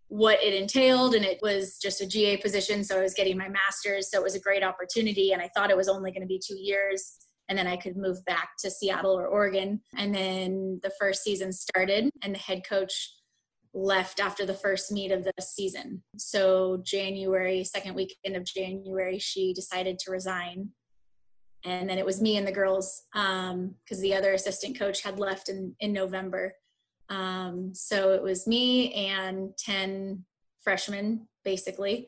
what 0.08 0.44
it 0.44 0.54
entailed 0.54 1.14
and 1.14 1.24
it 1.24 1.40
was 1.42 1.78
just 1.78 2.02
a 2.02 2.06
ga 2.06 2.38
position 2.38 2.84
so 2.84 2.98
i 2.98 3.02
was 3.02 3.14
getting 3.14 3.38
my 3.38 3.48
master's 3.50 4.10
so 4.10 4.20
it 4.20 4.24
was 4.24 4.36
a 4.36 4.40
great 4.40 4.64
opportunity 4.64 5.32
and 5.34 5.42
i 5.42 5.50
thought 5.56 5.70
it 5.70 5.78
was 5.78 5.90
only 5.90 6.12
going 6.12 6.22
to 6.22 6.28
be 6.28 6.42
two 6.44 6.58
years 6.58 7.20
and 7.48 7.58
then 7.58 7.68
i 7.68 7.76
could 7.76 7.98
move 7.98 8.24
back 8.26 8.50
to 8.60 8.70
seattle 8.70 9.18
or 9.18 9.28
oregon. 9.28 9.82
And 9.98 10.14
then 10.14 10.80
the 10.84 10.92
first 11.00 11.24
season 11.24 11.52
started 11.52 12.10
and 12.24 12.34
the 12.34 12.40
head 12.40 12.62
coach 12.68 13.12
left 13.74 14.20
after 14.20 14.46
the 14.46 14.54
first 14.54 14.92
meet 14.92 15.12
of 15.12 15.24
the 15.24 15.34
season. 15.40 16.02
So 16.18 16.82
January, 16.84 17.64
second 17.64 17.96
weekend 17.96 18.36
of 18.36 18.46
January, 18.46 19.20
she 19.20 19.54
decided 19.54 20.00
to 20.00 20.12
resign. 20.12 20.70
And 21.66 21.90
then 21.90 21.98
it 21.98 22.06
was 22.06 22.22
me 22.22 22.38
and 22.38 22.48
the 22.48 22.52
girls 22.52 23.04
because 23.14 23.52
um, 23.52 24.02
the 24.02 24.16
other 24.16 24.34
assistant 24.34 24.80
coach 24.80 25.02
had 25.02 25.20
left 25.20 25.50
in, 25.50 25.76
in 25.82 25.94
November. 25.94 26.54
Um, 27.10 27.72
so 27.74 28.12
it 28.12 28.24
was 28.24 28.48
me 28.48 28.94
and 28.94 29.52
10 29.58 30.24
freshmen, 30.62 31.28
basically. 31.44 32.08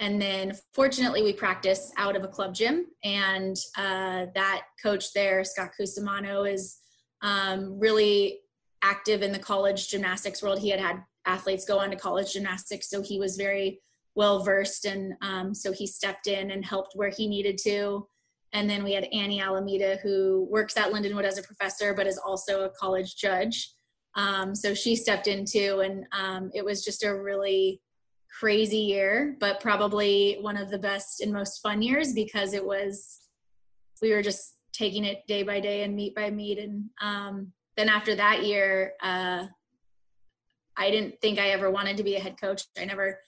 And 0.00 0.20
then 0.20 0.52
fortunately, 0.74 1.22
we 1.22 1.32
practice 1.32 1.92
out 1.96 2.16
of 2.16 2.22
a 2.22 2.28
club 2.28 2.54
gym. 2.54 2.86
And 3.02 3.56
uh, 3.76 4.26
that 4.34 4.62
coach 4.82 5.12
there, 5.12 5.42
Scott 5.44 5.70
Cusimano, 5.78 6.50
is 6.50 6.78
um, 7.22 7.78
really 7.78 8.40
active 8.82 9.22
in 9.22 9.32
the 9.32 9.38
college 9.38 9.88
gymnastics 9.88 10.42
world. 10.42 10.58
He 10.58 10.70
had 10.70 10.80
had 10.80 11.02
athletes 11.26 11.64
go 11.64 11.78
on 11.78 11.90
to 11.90 11.96
college 11.96 12.32
gymnastics, 12.32 12.88
so 12.88 13.02
he 13.02 13.18
was 13.18 13.36
very 13.36 13.80
well 14.14 14.42
versed 14.42 14.84
and 14.84 15.14
um, 15.22 15.54
so 15.54 15.72
he 15.72 15.86
stepped 15.86 16.26
in 16.26 16.50
and 16.50 16.64
helped 16.64 16.92
where 16.94 17.10
he 17.10 17.28
needed 17.28 17.58
to. 17.58 18.06
And 18.52 18.68
then 18.68 18.82
we 18.82 18.92
had 18.92 19.04
annie 19.12 19.40
alameda 19.40 19.98
who 20.02 20.48
works 20.50 20.76
at 20.76 20.90
lindenwood 20.90 21.24
as 21.24 21.38
a 21.38 21.42
professor 21.42 21.94
but 21.94 22.06
is 22.06 22.18
also 22.18 22.64
a 22.64 22.70
college 22.70 23.14
judge. 23.14 23.70
Um, 24.16 24.56
so 24.56 24.74
she 24.74 24.96
stepped 24.96 25.28
in 25.28 25.44
too 25.44 25.82
and 25.84 26.04
um, 26.10 26.50
it 26.52 26.64
was 26.64 26.82
just 26.84 27.04
a 27.04 27.14
really 27.14 27.80
crazy 28.40 28.78
year 28.78 29.36
but 29.38 29.60
probably 29.60 30.38
one 30.40 30.56
of 30.56 30.70
the 30.70 30.78
best 30.78 31.20
and 31.20 31.32
most 31.32 31.62
fun 31.62 31.80
years 31.80 32.12
because 32.12 32.54
it 32.54 32.64
was 32.64 33.20
we 34.02 34.12
were 34.12 34.22
just 34.22 34.54
taking 34.72 35.04
it 35.04 35.26
day 35.26 35.42
by 35.42 35.60
day 35.60 35.82
and 35.82 35.94
meet 35.94 36.14
by 36.14 36.30
meet. 36.30 36.58
And 36.58 36.84
um, 37.00 37.52
then 37.78 37.88
after 37.88 38.14
that 38.14 38.44
year 38.44 38.92
uh, 39.02 39.46
i 40.76 40.90
didn't 40.90 41.18
think 41.22 41.38
i 41.38 41.48
ever 41.48 41.70
wanted 41.70 41.96
to 41.96 42.02
be 42.02 42.16
a 42.16 42.20
head 42.20 42.38
coach 42.38 42.64
i 42.78 42.84
never 42.84 43.18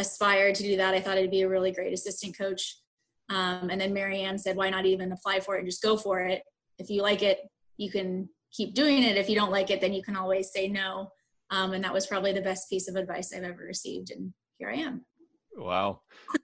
aspired 0.00 0.54
to 0.56 0.62
do 0.62 0.76
that. 0.78 0.94
I 0.94 1.00
thought 1.00 1.18
I'd 1.18 1.30
be 1.30 1.42
a 1.42 1.48
really 1.48 1.72
great 1.72 1.92
assistant 1.92 2.36
coach. 2.36 2.78
Um, 3.28 3.70
and 3.70 3.80
then 3.80 3.94
Marianne 3.94 4.38
said, 4.38 4.56
why 4.56 4.70
not 4.70 4.86
even 4.86 5.12
apply 5.12 5.40
for 5.40 5.54
it 5.54 5.60
and 5.60 5.68
just 5.68 5.82
go 5.82 5.96
for 5.96 6.20
it? 6.20 6.42
If 6.78 6.90
you 6.90 7.02
like 7.02 7.22
it, 7.22 7.38
you 7.76 7.90
can 7.90 8.28
keep 8.52 8.74
doing 8.74 9.02
it. 9.02 9.16
If 9.16 9.28
you 9.28 9.36
don't 9.36 9.52
like 9.52 9.70
it, 9.70 9.80
then 9.80 9.92
you 9.92 10.02
can 10.02 10.16
always 10.16 10.50
say 10.50 10.66
no. 10.66 11.10
Um, 11.50 11.72
and 11.72 11.84
that 11.84 11.92
was 11.92 12.06
probably 12.06 12.32
the 12.32 12.40
best 12.40 12.68
piece 12.68 12.88
of 12.88 12.96
advice 12.96 13.32
I've 13.32 13.44
ever 13.44 13.62
received. 13.62 14.10
And 14.10 14.32
here 14.58 14.70
I 14.70 14.76
am. 14.76 15.04
Wow. 15.56 16.00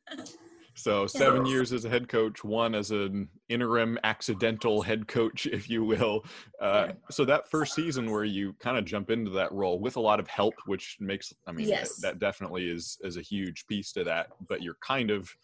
So 0.77 1.07
seven 1.07 1.47
years 1.47 1.73
as 1.73 1.87
a 1.87 1.89
head 1.89 2.07
coach, 2.07 2.45
one 2.45 2.75
as 2.75 2.91
an 2.91 3.29
interim 3.49 3.99
accidental 4.05 4.83
head 4.83 5.09
coach, 5.09 5.47
if 5.53 5.71
you 5.71 5.83
will. 5.83 6.25
Uh, 6.61 6.89
so 7.11 7.25
that 7.25 7.51
first 7.51 7.75
season 7.75 8.11
where 8.11 8.25
you 8.25 8.53
kind 8.61 8.77
of 8.77 8.85
jump 8.85 9.11
into 9.11 9.31
that 9.33 9.51
role 9.53 9.81
with 9.81 9.97
a 9.97 10.01
lot 10.01 10.21
of 10.21 10.29
help, 10.29 10.55
which 10.67 10.99
makes, 11.01 11.33
I 11.47 11.53
mean, 11.53 11.69
yes. 11.69 11.97
that 11.97 12.19
definitely 12.19 12.71
is 12.71 12.99
is 13.03 13.17
a 13.17 13.23
huge 13.23 13.67
piece 13.67 13.91
to 13.93 14.05
that. 14.05 14.29
But 14.49 14.63
you're 14.63 14.77
kind 14.87 15.11
of, 15.11 15.35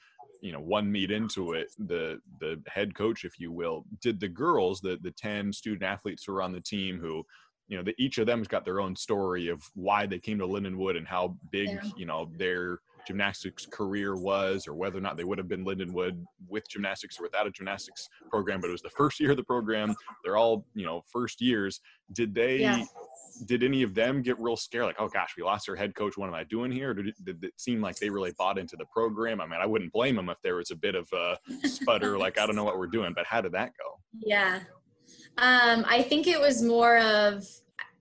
you 0.43 0.53
know, 0.53 0.61
one 0.61 0.93
meet 0.93 1.11
into 1.11 1.55
it, 1.55 1.73
the 1.79 2.21
the 2.39 2.63
head 2.69 2.95
coach, 2.95 3.25
if 3.25 3.41
you 3.41 3.51
will. 3.51 3.87
Did 4.03 4.21
the 4.21 4.29
girls, 4.29 4.81
the 4.81 4.99
the 5.03 5.13
ten 5.13 5.51
student 5.53 5.83
athletes 5.83 6.25
who 6.27 6.35
are 6.35 6.43
on 6.43 6.53
the 6.53 6.61
team 6.61 7.01
who 7.01 7.25
you 7.69 7.79
know, 7.79 7.85
the, 7.85 7.95
each 7.97 8.19
of 8.19 8.27
them 8.27 8.41
has 8.41 8.49
got 8.49 8.67
their 8.67 8.81
own 8.81 8.95
story 8.95 9.49
of 9.49 9.63
why 9.75 10.05
they 10.05 10.19
came 10.19 10.39
to 10.39 10.47
Lindenwood 10.47 10.95
and 10.97 11.09
how 11.09 11.39
big, 11.51 11.69
yeah. 11.69 11.81
you 11.97 12.05
know, 12.05 12.31
their 12.37 12.81
gymnastics 13.07 13.67
career 13.67 14.17
was 14.17 14.67
or 14.67 14.75
whether 14.75 14.99
or 14.99 15.01
not 15.01 15.17
they 15.17 15.25
would 15.25 15.39
have 15.39 15.49
been 15.49 15.65
Lindenwood 15.65 16.25
with 16.49 16.69
gymnastics 16.69 17.19
or 17.19 17.23
without 17.23 17.47
a 17.47 17.51
gymnastics 17.51 18.09
program, 18.31 18.61
but 18.61 18.69
it 18.69 18.73
was 18.73 18.83
the 18.83 18.91
first 18.91 19.21
year 19.21 19.31
of 19.31 19.37
the 19.37 19.45
program. 19.45 19.95
They're 20.25 20.37
all, 20.37 20.65
you 20.75 20.85
know, 20.85 21.03
first 21.13 21.41
years. 21.41 21.81
Did 22.13 22.35
they, 22.35 22.59
yeah. 22.59 22.85
did 23.47 23.63
any 23.63 23.83
of 23.83 23.95
them 23.95 24.23
get 24.23 24.39
real 24.39 24.57
scared? 24.57 24.85
Like, 24.85 24.97
oh 24.99 25.09
gosh, 25.09 25.35
we 25.37 25.43
lost 25.43 25.69
our 25.69 25.77
head 25.77 25.95
coach. 25.95 26.17
What 26.17 26.29
am 26.29 26.35
I 26.35 26.45
doing 26.45 26.71
here? 26.71 26.95
Did 26.95 27.09
it, 27.09 27.15
did 27.25 27.45
it 27.45 27.53
seem 27.57 27.81
like 27.81 27.97
they 27.97 28.11
really 28.11 28.33
bought 28.39 28.59
into 28.59 28.77
the 28.77 28.87
program? 28.87 29.41
I 29.41 29.47
mean, 29.47 29.61
I 29.61 29.67
wouldn't 29.67 29.93
blame 29.93 30.17
them 30.17 30.29
if 30.29 30.41
there 30.43 30.57
was 30.57 30.71
a 30.71 30.77
bit 30.77 30.95
of 30.95 31.09
a 31.13 31.39
sputter, 31.67 32.19
like, 32.19 32.39
I 32.39 32.47
don't 32.47 32.57
know 32.57 32.65
what 32.65 32.79
we're 32.79 32.87
doing, 32.87 33.13
but 33.15 33.27
how 33.27 33.41
did 33.41 33.53
that 33.53 33.73
go? 33.79 33.99
Yeah. 34.15 34.61
Um, 35.39 35.85
I 35.89 36.03
think 36.03 36.27
it 36.27 36.39
was 36.41 36.63
more 36.63 36.99
of 36.99 37.45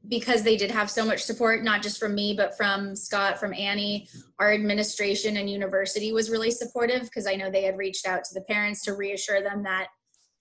because 0.07 0.41
they 0.43 0.57
did 0.57 0.71
have 0.71 0.89
so 0.89 1.05
much 1.05 1.23
support, 1.23 1.63
not 1.63 1.81
just 1.81 1.99
from 1.99 2.15
me, 2.15 2.33
but 2.33 2.57
from 2.57 2.95
Scott, 2.95 3.39
from 3.39 3.53
Annie, 3.53 4.07
our 4.39 4.51
administration 4.51 5.37
and 5.37 5.49
university 5.49 6.11
was 6.11 6.31
really 6.31 6.51
supportive 6.51 7.03
because 7.03 7.27
I 7.27 7.35
know 7.35 7.51
they 7.51 7.63
had 7.63 7.77
reached 7.77 8.07
out 8.07 8.23
to 8.23 8.33
the 8.33 8.41
parents 8.41 8.83
to 8.85 8.95
reassure 8.95 9.43
them 9.43 9.63
that 9.63 9.87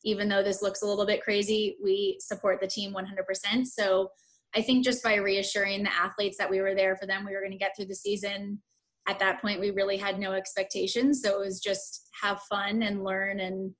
even 0.02 0.28
though 0.28 0.42
this 0.42 0.62
looks 0.62 0.82
a 0.82 0.86
little 0.86 1.04
bit 1.04 1.22
crazy, 1.22 1.76
we 1.82 2.16
support 2.20 2.60
the 2.60 2.66
team 2.66 2.94
100%. 2.94 3.66
So 3.66 4.10
I 4.54 4.62
think 4.62 4.84
just 4.84 5.02
by 5.02 5.16
reassuring 5.16 5.82
the 5.82 5.92
athletes 5.92 6.38
that 6.38 6.50
we 6.50 6.60
were 6.60 6.74
there 6.74 6.96
for 6.96 7.06
them, 7.06 7.24
we 7.24 7.32
were 7.32 7.40
going 7.40 7.52
to 7.52 7.58
get 7.58 7.76
through 7.76 7.86
the 7.86 7.94
season. 7.94 8.60
At 9.06 9.18
that 9.18 9.42
point, 9.42 9.60
we 9.60 9.70
really 9.70 9.98
had 9.98 10.18
no 10.18 10.32
expectations. 10.32 11.22
So 11.22 11.36
it 11.36 11.44
was 11.44 11.60
just 11.60 12.08
have 12.22 12.40
fun 12.42 12.82
and 12.82 13.04
learn 13.04 13.40
and 13.40 13.74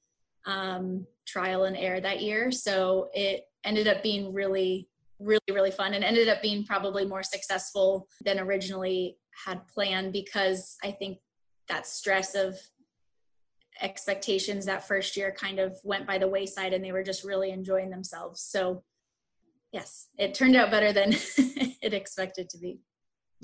um, 0.46 1.06
trial 1.26 1.64
and 1.64 1.76
error 1.76 2.00
that 2.00 2.20
year. 2.20 2.50
So 2.50 3.08
it 3.14 3.44
ended 3.64 3.88
up 3.88 4.02
being 4.02 4.32
really 4.32 4.89
really 5.20 5.40
really 5.50 5.70
fun 5.70 5.94
and 5.94 6.02
ended 6.02 6.28
up 6.28 6.40
being 6.42 6.64
probably 6.64 7.04
more 7.04 7.22
successful 7.22 8.08
than 8.24 8.40
originally 8.40 9.16
had 9.44 9.66
planned 9.68 10.12
because 10.12 10.76
i 10.82 10.90
think 10.90 11.18
that 11.68 11.86
stress 11.86 12.34
of 12.34 12.58
expectations 13.80 14.66
that 14.66 14.86
first 14.86 15.16
year 15.16 15.32
kind 15.32 15.58
of 15.58 15.78
went 15.84 16.06
by 16.06 16.18
the 16.18 16.28
wayside 16.28 16.72
and 16.72 16.84
they 16.84 16.92
were 16.92 17.02
just 17.02 17.24
really 17.24 17.50
enjoying 17.50 17.90
themselves. 17.90 18.42
So 18.42 18.82
yes 19.72 20.08
it 20.18 20.34
turned 20.34 20.56
out 20.56 20.70
better 20.70 20.92
than 20.92 21.10
it 21.82 21.94
expected 21.94 22.48
to 22.50 22.58
be. 22.58 22.80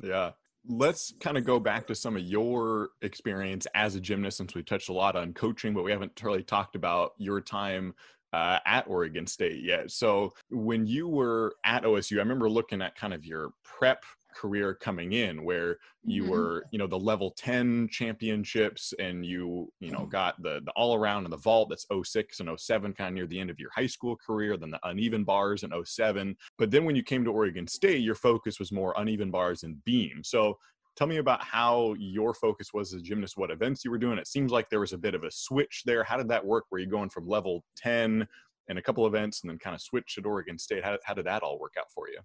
Yeah. 0.03 0.33
Let's 0.69 1.15
kind 1.21 1.39
of 1.39 1.45
go 1.45 1.61
back 1.61 1.87
to 1.87 1.95
some 1.95 2.17
of 2.17 2.23
your 2.23 2.89
experience 3.01 3.69
as 3.77 3.95
a 3.95 4.01
gymnast 4.01 4.39
since 4.39 4.55
we 4.55 4.65
touched 4.65 4.89
a 4.89 4.93
lot 4.93 5.15
on 5.15 5.33
coaching 5.33 5.73
but 5.73 5.85
we 5.85 5.93
haven't 5.93 6.21
really 6.23 6.43
talked 6.43 6.75
about 6.75 7.13
your 7.19 7.41
time 7.41 7.95
uh, 8.37 8.59
at 8.67 8.87
Oregon 8.87 9.27
State 9.27 9.63
yet. 9.65 9.91
So 9.91 10.35
when 10.51 10.87
you 10.87 11.09
were 11.09 11.55
at 11.65 11.85
OSU, 11.85 12.17
I 12.17 12.19
remember 12.19 12.51
looking 12.51 12.83
at 12.83 12.95
kind 12.95 13.15
of 13.15 13.25
your 13.25 13.51
prep 13.65 14.05
career 14.35 14.75
coming 14.75 15.13
in 15.13 15.43
where 15.43 15.79
you 16.05 16.25
mm-hmm. 16.25 16.33
were 16.33 16.67
you 16.71 16.79
know 16.79 16.87
the 16.87 16.99
level 16.99 17.31
10 17.39 17.89
championships 17.91 18.93
and 18.99 19.25
you 19.25 19.73
you 19.81 19.91
know 19.91 20.05
got 20.05 20.35
the 20.43 20.61
the 20.67 20.73
all 20.73 20.95
around 20.95 21.25
and 21.25 21.33
the 21.33 21.39
vault 21.39 21.71
that's 21.71 21.87
06 22.05 22.41
and 22.41 22.61
07 22.61 22.93
kind 22.93 23.09
of 23.09 23.15
near 23.15 23.27
the 23.27 23.41
end 23.41 23.49
of 23.49 23.59
your 23.59 23.71
high 23.75 23.87
school 23.87 24.15
career 24.15 24.59
then 24.59 24.71
the 24.71 24.79
uneven 24.85 25.25
bars 25.25 25.63
in 25.63 25.73
07 25.83 26.37
but 26.59 26.71
then 26.71 26.85
when 26.85 26.95
you 26.95 27.03
came 27.03 27.25
to 27.25 27.33
oregon 27.33 27.67
state 27.67 28.03
your 28.03 28.15
focus 28.15 28.59
was 28.59 28.71
more 28.71 28.93
uneven 28.99 29.31
bars 29.31 29.63
and 29.63 29.83
beam 29.87 30.21
so 30.23 30.59
Tell 30.97 31.07
me 31.07 31.19
about 31.19 31.43
how 31.43 31.95
your 31.99 32.33
focus 32.33 32.73
was 32.73 32.95
as 32.95 33.01
a 33.01 33.03
gymnast, 33.03 33.37
what 33.37 33.51
events 33.51 33.85
you 33.85 33.91
were 33.91 33.99
doing. 33.99 34.19
It 34.19 34.27
seems 34.27 34.51
like 34.51 34.71
there 34.71 34.81
was 34.81 34.95
a 34.95 34.99
bit 34.99 35.15
of 35.15 35.25
a 35.25 35.31
switch 35.31 35.83
there. 35.85 36.03
How 36.03 36.17
did 36.17 36.29
that 36.29 36.45
work? 36.45 36.65
Were 36.71 36.79
you 36.79 36.87
going 36.87 37.11
from 37.11 37.29
level 37.29 37.63
10 37.77 38.27
and 38.69 38.79
a 38.79 38.83
couple 38.83 39.07
events 39.07 39.43
and 39.43 39.51
then 39.51 39.59
kind 39.59 39.75
of 39.75 39.83
switch 39.83 40.17
at 40.17 40.25
Oregon 40.25 40.59
State? 40.59 40.83
How, 40.83 40.97
how 41.05 41.13
did 41.13 41.27
that 41.27 41.43
all 41.43 41.59
work 41.59 41.75
out 41.79 41.91
for 41.95 42.09
you? 42.09 42.19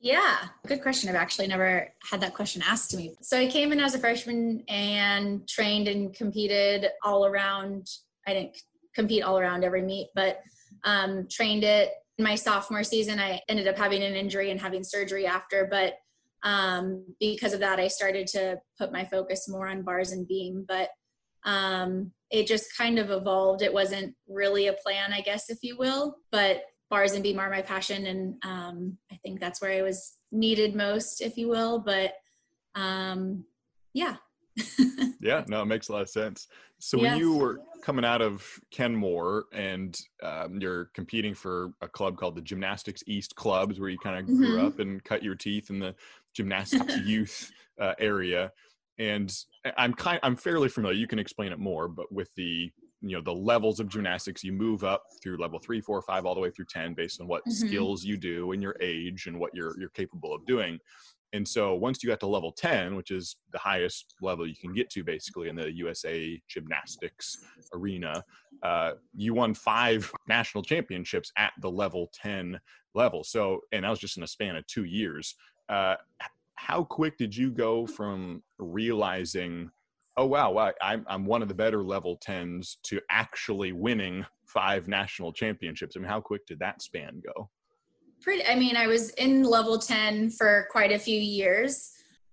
Yeah, 0.00 0.36
good 0.66 0.82
question. 0.82 1.08
I've 1.08 1.16
actually 1.16 1.48
never 1.48 1.88
had 2.08 2.20
that 2.20 2.34
question 2.34 2.62
asked 2.66 2.90
to 2.92 2.96
me. 2.96 3.14
So 3.20 3.38
I 3.38 3.48
came 3.48 3.72
in 3.72 3.80
as 3.80 3.94
a 3.94 3.98
freshman 3.98 4.62
and 4.68 5.46
trained 5.48 5.88
and 5.88 6.14
competed 6.14 6.86
all 7.04 7.26
around. 7.26 7.88
I 8.26 8.34
didn't 8.34 8.56
compete 8.94 9.22
all 9.22 9.38
around 9.38 9.64
every 9.64 9.82
meet, 9.82 10.08
but 10.14 10.40
um, 10.84 11.26
trained 11.28 11.64
it. 11.64 11.92
In 12.18 12.24
my 12.24 12.34
sophomore 12.34 12.84
season, 12.84 13.18
I 13.18 13.40
ended 13.48 13.66
up 13.66 13.78
having 13.78 14.02
an 14.02 14.14
injury 14.14 14.50
and 14.50 14.60
having 14.60 14.84
surgery 14.84 15.26
after, 15.26 15.66
but 15.70 15.94
um, 16.42 17.04
because 17.20 17.52
of 17.52 17.60
that, 17.60 17.78
I 17.78 17.88
started 17.88 18.26
to 18.28 18.58
put 18.78 18.92
my 18.92 19.04
focus 19.04 19.48
more 19.48 19.68
on 19.68 19.82
bars 19.82 20.12
and 20.12 20.26
beam. 20.26 20.64
But 20.66 20.88
um, 21.44 22.12
it 22.30 22.46
just 22.46 22.76
kind 22.76 22.98
of 22.98 23.10
evolved. 23.10 23.62
It 23.62 23.72
wasn't 23.72 24.14
really 24.28 24.68
a 24.68 24.72
plan, 24.72 25.12
I 25.12 25.20
guess, 25.20 25.50
if 25.50 25.58
you 25.62 25.76
will. 25.76 26.16
But 26.30 26.62
bars 26.90 27.12
and 27.12 27.22
beam 27.22 27.38
are 27.38 27.50
my 27.50 27.62
passion, 27.62 28.06
and 28.06 28.34
um, 28.44 28.98
I 29.10 29.16
think 29.16 29.40
that's 29.40 29.60
where 29.60 29.72
I 29.72 29.82
was 29.82 30.14
needed 30.30 30.74
most, 30.74 31.20
if 31.20 31.36
you 31.36 31.48
will. 31.48 31.78
But 31.80 32.12
um, 32.74 33.44
yeah. 33.92 34.16
yeah, 35.20 35.44
no, 35.48 35.62
it 35.62 35.66
makes 35.66 35.88
a 35.88 35.92
lot 35.92 36.02
of 36.02 36.10
sense. 36.10 36.48
So 36.78 36.98
when 36.98 37.16
you 37.16 37.36
were 37.36 37.60
coming 37.82 38.04
out 38.04 38.20
of 38.20 38.44
Kenmore 38.72 39.44
and 39.52 39.98
um, 40.22 40.60
you're 40.60 40.86
competing 40.94 41.32
for 41.32 41.72
a 41.80 41.88
club 41.88 42.16
called 42.16 42.34
the 42.34 42.42
Gymnastics 42.42 43.04
East 43.06 43.36
Clubs, 43.36 43.78
where 43.78 43.88
you 43.88 43.98
kind 43.98 44.18
of 44.18 44.26
grew 44.26 44.56
mm-hmm. 44.56 44.66
up 44.66 44.80
and 44.80 45.02
cut 45.04 45.22
your 45.22 45.36
teeth 45.36 45.70
in 45.70 45.78
the 45.78 45.94
gymnastics 46.34 46.96
youth 47.04 47.50
uh, 47.80 47.94
area, 47.98 48.50
and 48.98 49.34
I'm 49.76 49.94
kind 49.94 50.20
I'm 50.22 50.36
fairly 50.36 50.68
familiar. 50.68 50.96
You 50.96 51.06
can 51.06 51.18
explain 51.18 51.52
it 51.52 51.58
more, 51.58 51.88
but 51.88 52.10
with 52.12 52.30
the 52.36 52.70
you 53.00 53.16
know 53.16 53.22
the 53.22 53.34
levels 53.34 53.80
of 53.80 53.88
gymnastics, 53.88 54.44
you 54.44 54.52
move 54.52 54.84
up 54.84 55.04
through 55.22 55.38
level 55.38 55.58
three, 55.58 55.80
four, 55.80 56.00
five, 56.02 56.24
all 56.24 56.34
the 56.34 56.40
way 56.40 56.50
through 56.50 56.66
ten, 56.66 56.94
based 56.94 57.20
on 57.20 57.26
what 57.26 57.42
mm-hmm. 57.42 57.66
skills 57.66 58.04
you 58.04 58.16
do 58.16 58.52
and 58.52 58.62
your 58.62 58.76
age 58.80 59.26
and 59.26 59.38
what 59.38 59.54
you're 59.54 59.78
you're 59.78 59.90
capable 59.90 60.34
of 60.34 60.44
doing. 60.46 60.78
And 61.34 61.46
so 61.48 61.74
once 61.74 62.02
you 62.02 62.10
got 62.10 62.20
to 62.20 62.26
level 62.26 62.52
10, 62.52 62.94
which 62.94 63.10
is 63.10 63.36
the 63.52 63.58
highest 63.58 64.14
level 64.20 64.46
you 64.46 64.54
can 64.54 64.74
get 64.74 64.90
to 64.90 65.02
basically 65.02 65.48
in 65.48 65.56
the 65.56 65.72
USA 65.76 66.40
gymnastics 66.48 67.38
arena, 67.72 68.22
uh, 68.62 68.92
you 69.16 69.32
won 69.32 69.54
five 69.54 70.12
national 70.28 70.62
championships 70.62 71.32
at 71.38 71.52
the 71.60 71.70
level 71.70 72.10
10 72.14 72.60
level. 72.94 73.24
So, 73.24 73.60
and 73.72 73.84
that 73.84 73.90
was 73.90 73.98
just 73.98 74.18
in 74.18 74.22
a 74.22 74.26
span 74.26 74.56
of 74.56 74.66
two 74.66 74.84
years. 74.84 75.34
Uh, 75.72 75.96
how 76.56 76.84
quick 76.84 77.16
did 77.16 77.34
you 77.34 77.50
go 77.50 77.86
from 77.86 78.42
realizing, 78.58 79.70
oh 80.18 80.26
wow, 80.26 80.72
I'm 80.82 81.04
I'm 81.08 81.24
one 81.24 81.40
of 81.40 81.48
the 81.48 81.54
better 81.54 81.82
level 81.82 82.18
tens 82.20 82.76
to 82.84 83.00
actually 83.10 83.72
winning 83.72 84.26
five 84.44 84.86
national 84.86 85.32
championships? 85.32 85.96
I 85.96 86.00
mean, 86.00 86.08
how 86.08 86.20
quick 86.20 86.44
did 86.46 86.58
that 86.58 86.82
span 86.82 87.22
go? 87.24 87.48
Pretty. 88.20 88.46
I 88.46 88.54
mean, 88.54 88.76
I 88.76 88.86
was 88.86 89.10
in 89.10 89.44
level 89.44 89.78
ten 89.78 90.28
for 90.28 90.68
quite 90.70 90.92
a 90.92 90.98
few 90.98 91.18
years, 91.18 91.90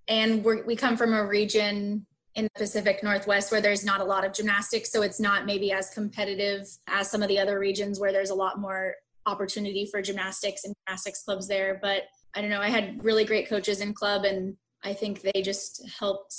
and 0.10 0.44
we 0.44 0.76
come 0.76 0.98
from 0.98 1.14
a 1.14 1.26
region 1.26 2.06
in 2.36 2.44
the 2.44 2.60
Pacific 2.60 3.02
Northwest 3.04 3.52
where 3.52 3.62
there's 3.62 3.86
not 3.86 4.02
a 4.02 4.04
lot 4.04 4.26
of 4.26 4.34
gymnastics, 4.34 4.92
so 4.92 5.02
it's 5.02 5.20
not 5.20 5.46
maybe 5.46 5.72
as 5.72 5.90
competitive 5.92 6.68
as 6.88 7.10
some 7.10 7.24
of 7.24 7.30
the 7.30 7.40
other 7.40 7.58
regions 7.58 8.02
where 8.02 8.12
there's 8.12 8.32
a 8.32 8.36
lot 8.36 8.60
more 8.60 8.96
opportunity 9.26 9.88
for 9.90 10.02
gymnastics 10.02 10.66
and 10.66 10.76
gymnastics 10.86 11.24
clubs 11.24 11.48
there. 11.48 11.80
But 11.82 12.04
I 12.36 12.42
don't 12.42 12.50
know, 12.50 12.62
I 12.62 12.70
had 12.70 13.04
really 13.04 13.26
great 13.26 13.50
coaches 13.50 13.82
in 13.82 13.94
club 13.94 14.24
and 14.24 14.56
I 14.84 14.94
think 14.94 15.22
they 15.22 15.42
just 15.42 15.88
helped 16.00 16.36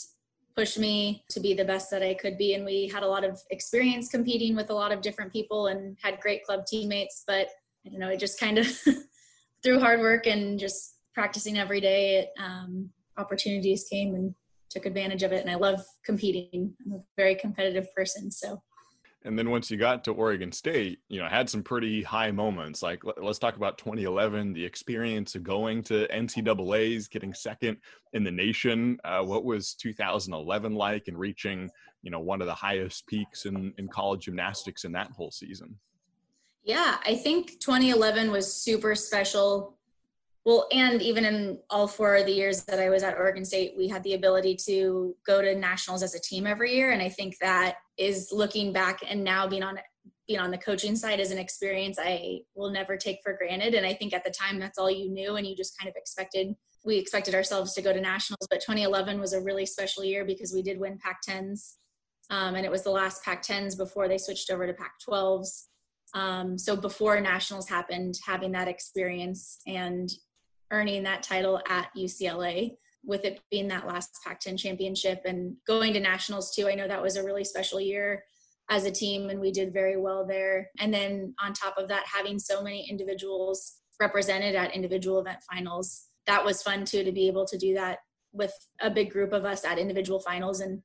push 0.56 0.76
me 0.78 1.24
to 1.30 1.40
be 1.40 1.54
the 1.54 1.64
best 1.64 1.90
that 1.90 2.02
I 2.02 2.14
could 2.14 2.36
be. 2.36 2.54
And 2.54 2.64
we 2.64 2.88
had 2.88 3.02
a 3.02 3.06
lot 3.06 3.24
of 3.24 3.40
experience 3.50 4.08
competing 4.08 4.56
with 4.56 4.70
a 4.70 4.74
lot 4.74 4.92
of 4.92 5.00
different 5.00 5.32
people 5.32 5.68
and 5.68 5.96
had 6.02 6.20
great 6.20 6.44
club 6.44 6.66
teammates. 6.66 7.24
But 7.26 7.48
I 7.86 7.90
don't 7.90 8.00
know, 8.00 8.08
it 8.08 8.20
just 8.20 8.40
kind 8.40 8.58
of 8.58 8.66
through 9.62 9.80
hard 9.80 10.00
work 10.00 10.26
and 10.26 10.58
just 10.58 10.96
practicing 11.14 11.58
every 11.58 11.80
day, 11.80 12.16
it, 12.16 12.30
um, 12.42 12.90
opportunities 13.16 13.86
came 13.90 14.14
and 14.14 14.34
took 14.70 14.86
advantage 14.86 15.22
of 15.22 15.32
it. 15.32 15.40
And 15.42 15.50
I 15.50 15.56
love 15.56 15.80
competing. 16.04 16.74
I'm 16.84 16.92
a 16.92 17.02
very 17.16 17.34
competitive 17.34 17.86
person. 17.94 18.30
So 18.30 18.62
and 19.24 19.38
then 19.38 19.50
once 19.50 19.70
you 19.70 19.76
got 19.76 20.02
to 20.04 20.12
Oregon 20.12 20.50
State, 20.50 21.00
you 21.08 21.20
know, 21.20 21.28
had 21.28 21.50
some 21.50 21.62
pretty 21.62 22.02
high 22.02 22.30
moments. 22.30 22.82
Like 22.82 23.02
let's 23.20 23.38
talk 23.38 23.56
about 23.56 23.76
2011, 23.76 24.54
the 24.54 24.64
experience 24.64 25.34
of 25.34 25.42
going 25.42 25.82
to 25.84 26.08
NCAA's, 26.08 27.06
getting 27.06 27.34
second 27.34 27.76
in 28.14 28.24
the 28.24 28.30
nation. 28.30 28.98
Uh, 29.04 29.22
what 29.22 29.44
was 29.44 29.74
2011 29.74 30.74
like, 30.74 31.08
and 31.08 31.18
reaching, 31.18 31.70
you 32.02 32.10
know, 32.10 32.20
one 32.20 32.40
of 32.40 32.46
the 32.46 32.54
highest 32.54 33.06
peaks 33.06 33.44
in 33.44 33.74
in 33.76 33.88
college 33.88 34.24
gymnastics 34.24 34.84
in 34.84 34.92
that 34.92 35.10
whole 35.10 35.30
season? 35.30 35.78
Yeah, 36.62 36.96
I 37.04 37.14
think 37.14 37.60
2011 37.60 38.30
was 38.30 38.52
super 38.52 38.94
special. 38.94 39.76
Well, 40.46 40.66
and 40.72 41.02
even 41.02 41.26
in 41.26 41.58
all 41.68 41.86
four 41.86 42.16
of 42.16 42.26
the 42.26 42.32
years 42.32 42.64
that 42.64 42.80
I 42.80 42.88
was 42.88 43.02
at 43.02 43.18
Oregon 43.18 43.44
State, 43.44 43.74
we 43.76 43.88
had 43.88 44.02
the 44.02 44.14
ability 44.14 44.56
to 44.66 45.14
go 45.26 45.42
to 45.42 45.54
nationals 45.54 46.02
as 46.02 46.14
a 46.14 46.20
team 46.20 46.46
every 46.46 46.74
year, 46.74 46.92
and 46.92 47.02
I 47.02 47.10
think 47.10 47.36
that 47.40 47.76
is 47.98 48.30
looking 48.32 48.72
back 48.72 49.00
and 49.06 49.22
now 49.22 49.46
being 49.46 49.62
on 49.62 49.78
being 50.26 50.40
on 50.40 50.52
the 50.52 50.58
coaching 50.58 50.94
side 50.94 51.18
is 51.18 51.32
an 51.32 51.38
experience 51.38 51.98
I 52.00 52.42
will 52.54 52.70
never 52.70 52.96
take 52.96 53.18
for 53.20 53.32
granted. 53.32 53.74
And 53.74 53.84
I 53.84 53.92
think 53.92 54.14
at 54.14 54.22
the 54.22 54.30
time 54.30 54.60
that's 54.60 54.78
all 54.78 54.88
you 54.88 55.10
knew, 55.10 55.34
and 55.34 55.44
you 55.44 55.56
just 55.56 55.76
kind 55.76 55.88
of 55.88 55.96
expected. 55.96 56.54
We 56.84 56.96
expected 56.96 57.34
ourselves 57.34 57.74
to 57.74 57.82
go 57.82 57.92
to 57.92 58.00
nationals, 58.00 58.46
but 58.48 58.60
2011 58.60 59.20
was 59.20 59.32
a 59.32 59.40
really 59.40 59.66
special 59.66 60.04
year 60.04 60.24
because 60.24 60.52
we 60.54 60.62
did 60.62 60.78
win 60.78 60.98
Pac-10s, 60.98 61.74
um, 62.30 62.54
and 62.54 62.64
it 62.64 62.70
was 62.70 62.82
the 62.82 62.90
last 62.90 63.24
Pac-10s 63.24 63.76
before 63.76 64.08
they 64.08 64.18
switched 64.18 64.50
over 64.50 64.66
to 64.66 64.72
Pac-12s. 64.72 65.64
Um, 66.14 66.56
so 66.56 66.76
before 66.76 67.20
nationals 67.20 67.68
happened, 67.68 68.14
having 68.24 68.52
that 68.52 68.68
experience 68.68 69.58
and 69.66 70.10
earning 70.70 71.02
that 71.02 71.22
title 71.22 71.60
at 71.68 71.90
UCLA 71.96 72.76
with 73.04 73.24
it 73.24 73.40
being 73.50 73.68
that 73.68 73.86
last 73.86 74.18
Pac 74.24 74.40
10 74.40 74.56
championship 74.56 75.22
and 75.24 75.56
going 75.66 75.92
to 75.94 76.00
nationals 76.00 76.54
too. 76.54 76.68
I 76.68 76.74
know 76.74 76.86
that 76.86 77.02
was 77.02 77.16
a 77.16 77.24
really 77.24 77.44
special 77.44 77.80
year 77.80 78.24
as 78.68 78.84
a 78.84 78.90
team 78.90 79.30
and 79.30 79.40
we 79.40 79.50
did 79.50 79.72
very 79.72 79.96
well 79.96 80.26
there. 80.26 80.70
And 80.78 80.92
then 80.92 81.34
on 81.42 81.52
top 81.52 81.76
of 81.78 81.88
that, 81.88 82.04
having 82.06 82.38
so 82.38 82.62
many 82.62 82.88
individuals 82.88 83.74
represented 83.98 84.54
at 84.54 84.74
individual 84.74 85.18
event 85.18 85.38
finals, 85.50 86.08
that 86.26 86.44
was 86.44 86.62
fun 86.62 86.84
too 86.84 87.02
to 87.02 87.12
be 87.12 87.26
able 87.26 87.46
to 87.46 87.58
do 87.58 87.74
that 87.74 87.98
with 88.32 88.52
a 88.80 88.90
big 88.90 89.10
group 89.10 89.32
of 89.32 89.44
us 89.44 89.64
at 89.64 89.78
individual 89.78 90.20
finals. 90.20 90.60
And 90.60 90.82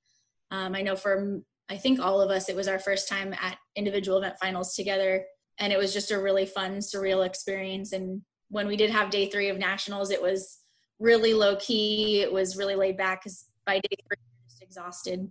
um, 0.52 0.74
I 0.74 0.82
know 0.82 0.96
for, 0.96 1.42
I 1.70 1.78
think 1.78 2.00
all 2.00 2.22
of 2.22 2.32
us, 2.32 2.50
it 2.50 2.56
was 2.56 2.68
our 2.68 2.80
first 2.80 3.08
time 3.08 3.34
at 3.34 3.58
individual 3.76 4.18
event 4.18 4.36
finals 4.42 4.74
together. 4.74 5.26
And 5.60 5.72
it 5.72 5.78
was 5.78 5.94
just 5.94 6.12
a 6.12 6.20
really 6.20 6.46
fun, 6.46 6.78
surreal 6.78 7.26
experience. 7.26 7.92
And 7.92 8.22
when 8.50 8.68
we 8.68 8.76
did 8.76 8.90
have 8.90 9.10
day 9.10 9.30
three 9.30 9.50
of 9.50 9.58
nationals, 9.58 10.12
it 10.12 10.22
was 10.22 10.60
really 11.00 11.34
low 11.34 11.56
key. 11.58 12.22
It 12.22 12.32
was 12.32 12.58
really 12.58 12.76
laid 12.76 12.98
back 12.98 13.22
because 13.22 13.46
by 13.66 13.76
day 13.80 13.98
three, 14.08 14.18
you're 14.18 14.50
just 14.50 14.62
exhausted. 14.62 15.30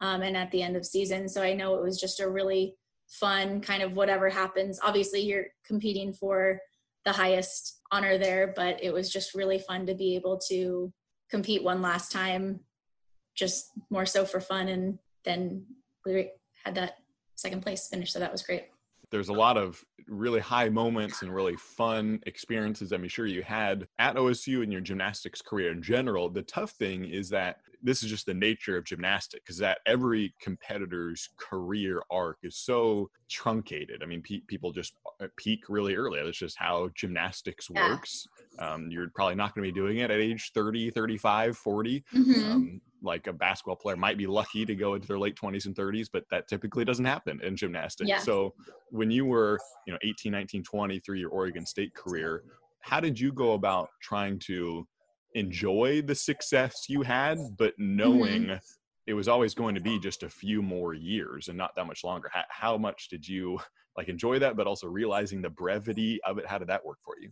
Um, 0.00 0.22
and 0.22 0.36
at 0.36 0.50
the 0.50 0.62
end 0.62 0.76
of 0.76 0.84
season, 0.84 1.28
so 1.28 1.42
I 1.42 1.54
know 1.54 1.76
it 1.76 1.82
was 1.82 1.98
just 1.98 2.20
a 2.20 2.28
really 2.28 2.74
fun 3.08 3.60
kind 3.60 3.82
of 3.82 3.92
whatever 3.92 4.28
happens. 4.28 4.78
Obviously, 4.82 5.20
you're 5.20 5.46
competing 5.64 6.12
for 6.12 6.60
the 7.04 7.12
highest 7.12 7.80
honor 7.92 8.18
there, 8.18 8.52
but 8.54 8.82
it 8.82 8.92
was 8.92 9.10
just 9.10 9.34
really 9.34 9.58
fun 9.58 9.86
to 9.86 9.94
be 9.94 10.16
able 10.16 10.38
to 10.48 10.92
compete 11.30 11.62
one 11.62 11.80
last 11.80 12.12
time, 12.12 12.60
just 13.34 13.70
more 13.88 14.04
so 14.04 14.26
for 14.26 14.40
fun. 14.40 14.68
And 14.68 14.98
then 15.24 15.64
we 16.04 16.30
had 16.64 16.74
that 16.74 16.96
second 17.36 17.62
place 17.62 17.88
finish, 17.88 18.12
so 18.12 18.18
that 18.18 18.32
was 18.32 18.42
great 18.42 18.64
there's 19.10 19.28
a 19.28 19.32
lot 19.32 19.56
of 19.56 19.82
really 20.08 20.40
high 20.40 20.68
moments 20.68 21.22
and 21.22 21.34
really 21.34 21.56
fun 21.56 22.20
experiences 22.26 22.92
I'm 22.92 23.06
sure 23.08 23.26
you 23.26 23.42
had 23.42 23.86
at 23.98 24.16
OSU 24.16 24.62
in 24.62 24.70
your 24.70 24.80
gymnastics 24.80 25.42
career 25.42 25.72
in 25.72 25.82
general. 25.82 26.28
The 26.28 26.42
tough 26.42 26.72
thing 26.72 27.04
is 27.04 27.28
that 27.30 27.56
this 27.82 28.02
is 28.02 28.10
just 28.10 28.26
the 28.26 28.34
nature 28.34 28.76
of 28.76 28.84
gymnastics 28.84 29.42
because 29.44 29.58
that 29.58 29.78
every 29.86 30.34
competitor's 30.40 31.28
career 31.36 32.02
arc 32.10 32.38
is 32.42 32.56
so 32.56 33.10
truncated. 33.28 34.02
I 34.02 34.06
mean, 34.06 34.22
pe- 34.22 34.40
people 34.46 34.72
just 34.72 34.94
uh, 35.20 35.26
peak 35.36 35.64
really 35.68 35.94
early. 35.94 36.22
That's 36.22 36.38
just 36.38 36.58
how 36.58 36.90
gymnastics 36.94 37.68
yeah. 37.72 37.90
works. 37.90 38.26
Um, 38.58 38.88
you're 38.90 39.10
probably 39.14 39.34
not 39.34 39.54
going 39.54 39.66
to 39.66 39.72
be 39.72 39.78
doing 39.78 39.98
it 39.98 40.10
at 40.10 40.18
age 40.18 40.52
30, 40.54 40.90
35, 40.90 41.56
40. 41.56 42.04
Mm-hmm. 42.14 42.52
Um, 42.52 42.80
like 43.02 43.26
a 43.26 43.32
basketball 43.32 43.76
player 43.76 43.96
might 43.96 44.18
be 44.18 44.26
lucky 44.26 44.64
to 44.64 44.74
go 44.74 44.94
into 44.94 45.06
their 45.06 45.18
late 45.18 45.36
20s 45.36 45.66
and 45.66 45.74
30s, 45.74 46.08
but 46.12 46.24
that 46.30 46.48
typically 46.48 46.84
doesn't 46.84 47.04
happen 47.04 47.40
in 47.42 47.56
gymnastics. 47.56 48.08
Yeah. 48.08 48.18
So 48.18 48.54
when 48.90 49.10
you 49.10 49.24
were, 49.24 49.58
you 49.86 49.92
know, 49.92 49.98
18, 50.02 50.32
19, 50.32 50.62
20 50.62 50.98
through 51.00 51.16
your 51.18 51.30
Oregon 51.30 51.66
State 51.66 51.94
career, 51.94 52.42
how 52.80 53.00
did 53.00 53.18
you 53.18 53.32
go 53.32 53.52
about 53.52 53.88
trying 54.00 54.38
to 54.46 54.86
enjoy 55.34 56.02
the 56.02 56.14
success 56.14 56.86
you 56.88 57.02
had, 57.02 57.38
but 57.58 57.74
knowing 57.78 58.44
mm-hmm. 58.44 58.56
it 59.06 59.14
was 59.14 59.28
always 59.28 59.54
going 59.54 59.74
to 59.74 59.80
be 59.80 59.98
just 59.98 60.22
a 60.22 60.28
few 60.28 60.62
more 60.62 60.94
years 60.94 61.48
and 61.48 61.58
not 61.58 61.74
that 61.76 61.86
much 61.86 62.04
longer? 62.04 62.30
How, 62.32 62.44
how 62.48 62.78
much 62.78 63.08
did 63.08 63.26
you 63.26 63.58
like 63.96 64.08
enjoy 64.08 64.38
that, 64.38 64.56
but 64.56 64.66
also 64.66 64.86
realizing 64.86 65.42
the 65.42 65.50
brevity 65.50 66.20
of 66.24 66.38
it? 66.38 66.46
How 66.46 66.58
did 66.58 66.68
that 66.68 66.84
work 66.84 66.98
for 67.04 67.14
you? 67.20 67.30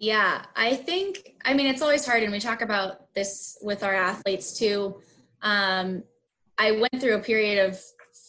Yeah, 0.00 0.46
I 0.56 0.76
think, 0.76 1.34
I 1.44 1.52
mean, 1.52 1.66
it's 1.66 1.82
always 1.82 2.06
hard, 2.06 2.22
and 2.22 2.32
we 2.32 2.40
talk 2.40 2.62
about 2.62 3.12
this 3.14 3.58
with 3.60 3.84
our 3.84 3.94
athletes 3.94 4.58
too. 4.58 4.98
Um, 5.42 6.04
I 6.56 6.72
went 6.72 7.02
through 7.02 7.16
a 7.16 7.22
period 7.22 7.68
of 7.68 7.78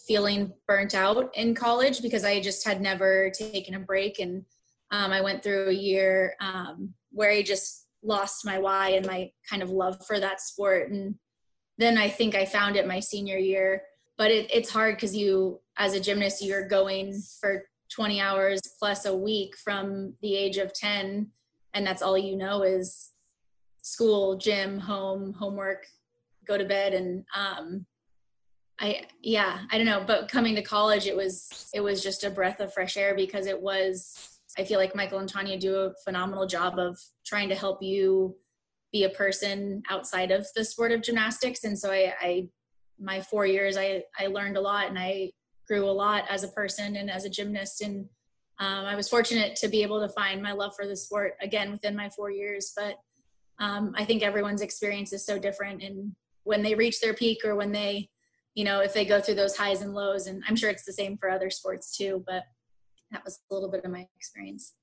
feeling 0.06 0.52
burnt 0.68 0.94
out 0.94 1.34
in 1.34 1.56
college 1.56 2.02
because 2.02 2.26
I 2.26 2.42
just 2.42 2.66
had 2.68 2.82
never 2.82 3.32
taken 3.32 3.76
a 3.76 3.80
break. 3.80 4.20
And 4.20 4.44
um, 4.92 5.14
I 5.14 5.22
went 5.22 5.44
through 5.44 5.70
a 5.70 5.74
year 5.74 6.36
um, 6.42 6.94
where 7.14 7.32
I 7.32 7.42
just 7.42 7.88
lost 8.04 8.46
my 8.46 8.60
why 8.60 8.90
and 8.90 9.06
my 9.06 9.32
kind 9.50 9.64
of 9.64 9.70
love 9.70 10.06
for 10.06 10.20
that 10.20 10.42
sport. 10.42 10.92
And 10.92 11.16
then 11.78 11.98
I 11.98 12.10
think 12.10 12.36
I 12.36 12.44
found 12.44 12.76
it 12.76 12.86
my 12.86 13.00
senior 13.00 13.38
year. 13.38 13.84
But 14.18 14.32
it, 14.32 14.54
it's 14.54 14.70
hard 14.70 14.98
because 14.98 15.16
you, 15.16 15.62
as 15.78 15.94
a 15.94 16.02
gymnast, 16.02 16.44
you're 16.44 16.68
going 16.68 17.22
for 17.40 17.64
20 17.94 18.20
hours 18.20 18.60
plus 18.78 19.06
a 19.06 19.16
week 19.16 19.56
from 19.56 20.16
the 20.22 20.36
age 20.36 20.58
of 20.58 20.74
10 20.74 21.32
and 21.74 21.86
that's 21.86 22.02
all 22.02 22.18
you 22.18 22.36
know 22.36 22.64
is 22.64 23.12
school 23.82 24.38
gym 24.38 24.80
home 24.80 25.34
homework 25.34 25.86
go 26.48 26.58
to 26.58 26.66
bed. 26.66 26.94
And 26.94 27.24
um 27.36 27.86
i 28.80 29.04
yeah 29.22 29.60
i 29.72 29.78
don't 29.78 29.88
know. 29.88 30.04
But 30.06 30.30
coming 30.30 30.56
to 30.56 30.62
college 30.62 31.08
it 31.08 31.16
was 31.16 31.70
it 31.74 31.82
was 31.82 32.04
just 32.04 32.24
a 32.24 32.30
breath 32.30 32.60
of 32.60 32.74
fresh 32.74 32.98
air 32.98 33.16
because 33.16 33.46
it 33.48 33.62
was 33.62 34.40
i 34.58 34.64
feel 34.64 34.80
like 34.80 34.96
michael 34.96 35.20
and 35.20 35.30
tanya 35.30 35.58
do 35.58 35.76
a 35.76 35.94
phenomenal 36.04 36.46
job 36.46 36.78
of 36.78 37.00
trying 37.26 37.50
to 37.50 37.56
help 37.56 37.82
you 37.82 38.36
be 38.92 39.04
a 39.06 39.10
person 39.10 39.82
outside 39.90 40.32
of 40.32 40.46
the 40.56 40.66
sport 40.66 40.92
of 40.92 41.02
gymnastics. 41.02 41.64
And 41.64 41.78
so 41.78 41.92
i, 41.92 42.14
I 42.20 42.50
my 43.00 43.22
four 43.22 43.46
years 43.46 43.78
i 43.78 44.04
i 44.20 44.28
learned 44.28 44.58
a 44.58 44.62
lot 44.62 44.88
and 44.88 45.00
i 45.00 45.32
grew 45.68 45.86
a 45.86 45.92
lot 45.92 46.24
as 46.30 46.44
a 46.44 46.50
person 46.50 46.96
and 46.96 47.10
as 47.10 47.26
a 47.26 47.30
gymnast 47.30 47.82
and 47.82 48.06
um, 48.62 48.86
I 48.86 48.96
was 48.96 49.10
fortunate 49.10 49.56
to 49.58 49.68
be 49.68 49.82
able 49.82 50.00
to 50.02 50.14
find 50.14 50.40
my 50.42 50.52
love 50.52 50.76
for 50.76 50.86
the 50.86 50.96
sport 50.96 51.34
again 51.42 51.72
within 51.72 51.96
my 51.96 52.10
four 52.10 52.30
years, 52.30 52.74
but 52.76 52.96
um, 53.58 53.96
I 53.98 54.06
think 54.06 54.22
everyone's 54.22 54.62
experience 54.62 55.12
is 55.14 55.26
so 55.26 55.40
different. 55.40 55.82
And 55.82 56.16
when 56.44 56.62
they 56.62 56.76
reach 56.76 57.02
their 57.02 57.16
peak 57.16 57.40
or 57.44 57.56
when 57.56 57.72
they, 57.72 58.08
you 58.54 58.64
know, 58.64 58.82
if 58.82 58.94
they 58.94 59.04
go 59.04 59.20
through 59.20 59.36
those 59.36 59.58
highs 59.58 59.82
and 59.82 59.96
lows, 59.96 60.28
and 60.28 60.44
I'm 60.48 60.56
sure 60.56 60.70
it's 60.70 60.86
the 60.86 60.94
same 60.94 61.18
for 61.18 61.32
other 61.32 61.50
sports 61.50 61.98
too, 61.98 62.24
but 62.28 62.44
that 63.10 63.26
was 63.26 63.40
a 63.50 63.54
little 63.54 63.72
bit 63.72 63.84
of 63.84 63.90
my 63.90 64.06
experience. 64.16 64.74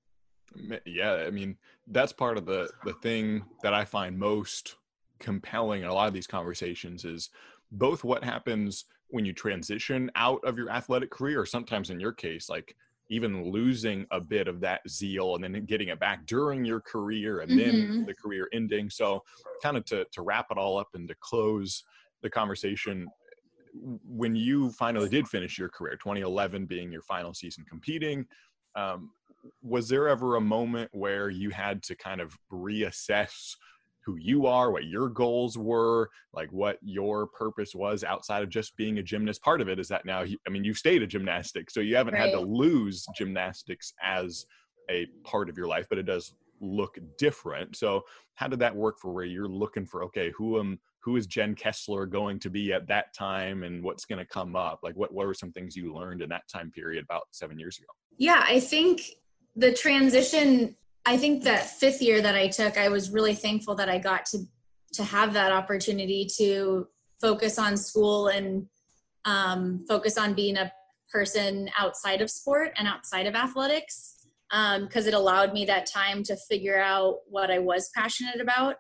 Yeah, 0.85 1.25
I 1.25 1.31
mean, 1.31 1.57
that's 1.87 2.13
part 2.13 2.37
of 2.37 2.47
the 2.47 2.69
the 2.85 2.95
thing 2.95 3.45
that 3.63 3.75
I 3.75 3.85
find 3.85 4.19
most 4.19 4.75
compelling 5.21 5.83
in 5.83 5.89
a 5.89 5.95
lot 5.95 6.09
of 6.09 6.15
these 6.15 6.27
conversations 6.27 7.05
is 7.05 7.31
both 7.71 8.03
what 8.03 8.25
happens 8.25 8.87
when 9.09 9.25
you 9.25 9.33
transition 9.33 10.11
out 10.17 10.41
of 10.45 10.57
your 10.59 10.71
athletic 10.71 11.11
career 11.11 11.41
or 11.41 11.47
sometimes 11.47 11.91
in 11.91 12.01
your 12.01 12.13
case 12.13 12.49
like 12.49 12.75
even 13.11 13.51
losing 13.51 14.07
a 14.11 14.21
bit 14.21 14.49
of 14.49 14.61
that 14.61 14.81
zeal 14.89 15.35
and 15.35 15.43
then 15.43 15.65
getting 15.65 15.89
it 15.89 15.99
back 15.99 16.27
during 16.27 16.65
your 16.65 16.81
career 16.81 17.41
and 17.41 17.51
mm-hmm. 17.51 17.93
then 17.93 18.07
the 18.07 18.15
career 18.15 18.49
ending. 18.53 18.91
So, 18.91 19.23
kind 19.63 19.77
of 19.77 19.85
to, 19.87 20.05
to 20.13 20.23
wrap 20.23 20.47
it 20.51 20.59
all 20.59 20.79
up 20.79 20.89
and 20.95 21.09
to 21.09 21.15
close 21.21 21.85
the 22.23 22.31
conversation, 22.31 23.09
when 24.05 24.35
you 24.35 24.71
finally 24.73 25.09
did 25.09 25.29
finish 25.29 25.59
your 25.59 25.69
career, 25.69 25.95
2011 25.95 26.67
being 26.67 26.91
your 26.93 27.03
final 27.03 27.33
season 27.33 27.65
competing, 27.69 28.27
um, 28.75 29.11
was 29.63 29.89
there 29.89 30.09
ever 30.09 30.37
a 30.37 30.41
moment 30.41 30.91
where 30.93 31.31
you 31.31 31.51
had 31.51 31.83
to 31.85 31.95
kind 31.95 32.21
of 32.21 32.37
reassess 32.53 33.55
who 34.09 34.17
you 34.17 34.47
are, 34.47 34.71
what 34.71 34.87
your 34.87 35.11
goals 35.11 35.59
were, 35.59 36.09
like 36.33 36.51
what 36.51 36.79
your 36.81 37.27
purpose 37.27 37.75
was 37.75 38.03
outside 38.03 38.43
of 38.43 38.49
just 38.49 38.75
being 38.75 38.97
a 38.99 39.03
gymnast. 39.03 39.43
Part 39.43 39.61
of 39.61 39.69
it 39.69 39.79
is 39.79 39.87
that 39.89 40.07
now, 40.07 40.23
I 40.23 40.51
mean, 40.51 40.65
you've 40.65 40.79
stayed 40.79 41.03
a 41.03 41.07
gymnastic, 41.07 41.71
so 41.71 41.81
you 41.81 41.95
haven't 41.95 42.15
right. 42.15 42.23
had 42.23 42.33
to 42.33 42.41
lose 42.41 43.05
gymnastics 43.15 43.93
as 44.03 44.47
a 44.91 45.07
part 45.25 45.51
of 45.51 45.59
your 45.59 45.67
life, 45.67 45.85
but 45.91 45.99
it 45.99 46.05
does 46.05 46.33
look 46.63 46.99
different. 47.19 47.77
So 47.77 48.01
how 48.37 48.49
did 48.49 48.61
that 48.61 48.75
work 48.75 48.99
for 48.99 49.13
where 49.13 49.27
you're 49.27 49.47
looking 49.47 49.85
for 49.85 50.03
okay, 50.05 50.33
who 50.35 50.59
am 50.59 50.81
who 51.01 51.17
is 51.17 51.27
Jen 51.27 51.55
Kessler 51.55 52.07
going 52.07 52.39
to 52.41 52.49
be 52.49 52.73
at 52.73 52.89
that 52.89 53.15
time 53.15 53.63
and 53.63 53.85
what's 53.85 54.07
going 54.07 54.21
to 54.21 54.25
come 54.25 54.57
up? 54.57 54.81
Like 54.83 54.97
what 54.97 55.13
what 55.13 55.27
were 55.27 55.35
some 55.35 55.53
things 55.53 55.77
you 55.77 55.95
learned 55.95 56.23
in 56.23 56.31
that 56.31 56.49
time 56.51 56.71
period 56.71 57.05
about 57.05 57.25
7 57.33 57.59
years 57.59 57.77
ago? 57.77 57.89
Yeah, 58.17 58.43
I 58.43 58.59
think 58.59 59.03
the 59.55 59.75
transition 59.75 60.77
I 61.09 61.17
think 61.17 61.43
that 61.45 61.71
fifth 61.71 62.03
year 62.03 62.21
that 62.21 62.35
I 62.35 62.49
took, 62.49 62.77
I 62.77 62.91
was 62.91 63.11
really 63.11 63.35
thankful 63.35 63.75
that 63.77 63.89
I 63.89 63.97
got 63.97 64.27
to 64.27 64.41
to 64.93 65.03
have 65.03 65.33
that 65.33 65.53
opportunity 65.53 66.29
to 66.37 66.87
focus 67.19 67.59
on 67.59 67.79
school 67.79 68.29
and 68.29 68.67
um, 69.25 69.87
focus 69.89 70.19
on 70.19 70.35
being 70.35 70.59
a 70.59 70.71
person 71.11 71.71
outside 71.79 72.21
of 72.21 72.31
sport 72.31 72.73
and 72.77 72.87
outside 72.87 73.27
of 73.27 73.35
athletics 73.35 74.27
because 74.51 75.05
um, 75.05 75.09
it 75.09 75.15
allowed 75.15 75.55
me 75.55 75.65
that 75.65 75.87
time 75.87 76.23
to 76.25 76.37
figure 76.37 76.79
out 76.79 77.21
what 77.27 77.51
I 77.51 77.59
was 77.59 77.91
passionate 77.95 78.41
about 78.41 78.77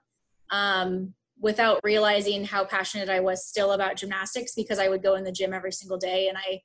um, 0.50 1.14
without 1.40 1.80
realizing 1.82 2.44
how 2.44 2.62
passionate 2.62 3.08
I 3.08 3.20
was 3.20 3.46
still 3.46 3.72
about 3.72 3.96
gymnastics 3.96 4.54
because 4.54 4.78
I 4.78 4.88
would 4.88 5.02
go 5.02 5.14
in 5.14 5.24
the 5.24 5.32
gym 5.32 5.54
every 5.54 5.72
single 5.72 5.98
day 5.98 6.28
and 6.28 6.36
I 6.36 6.60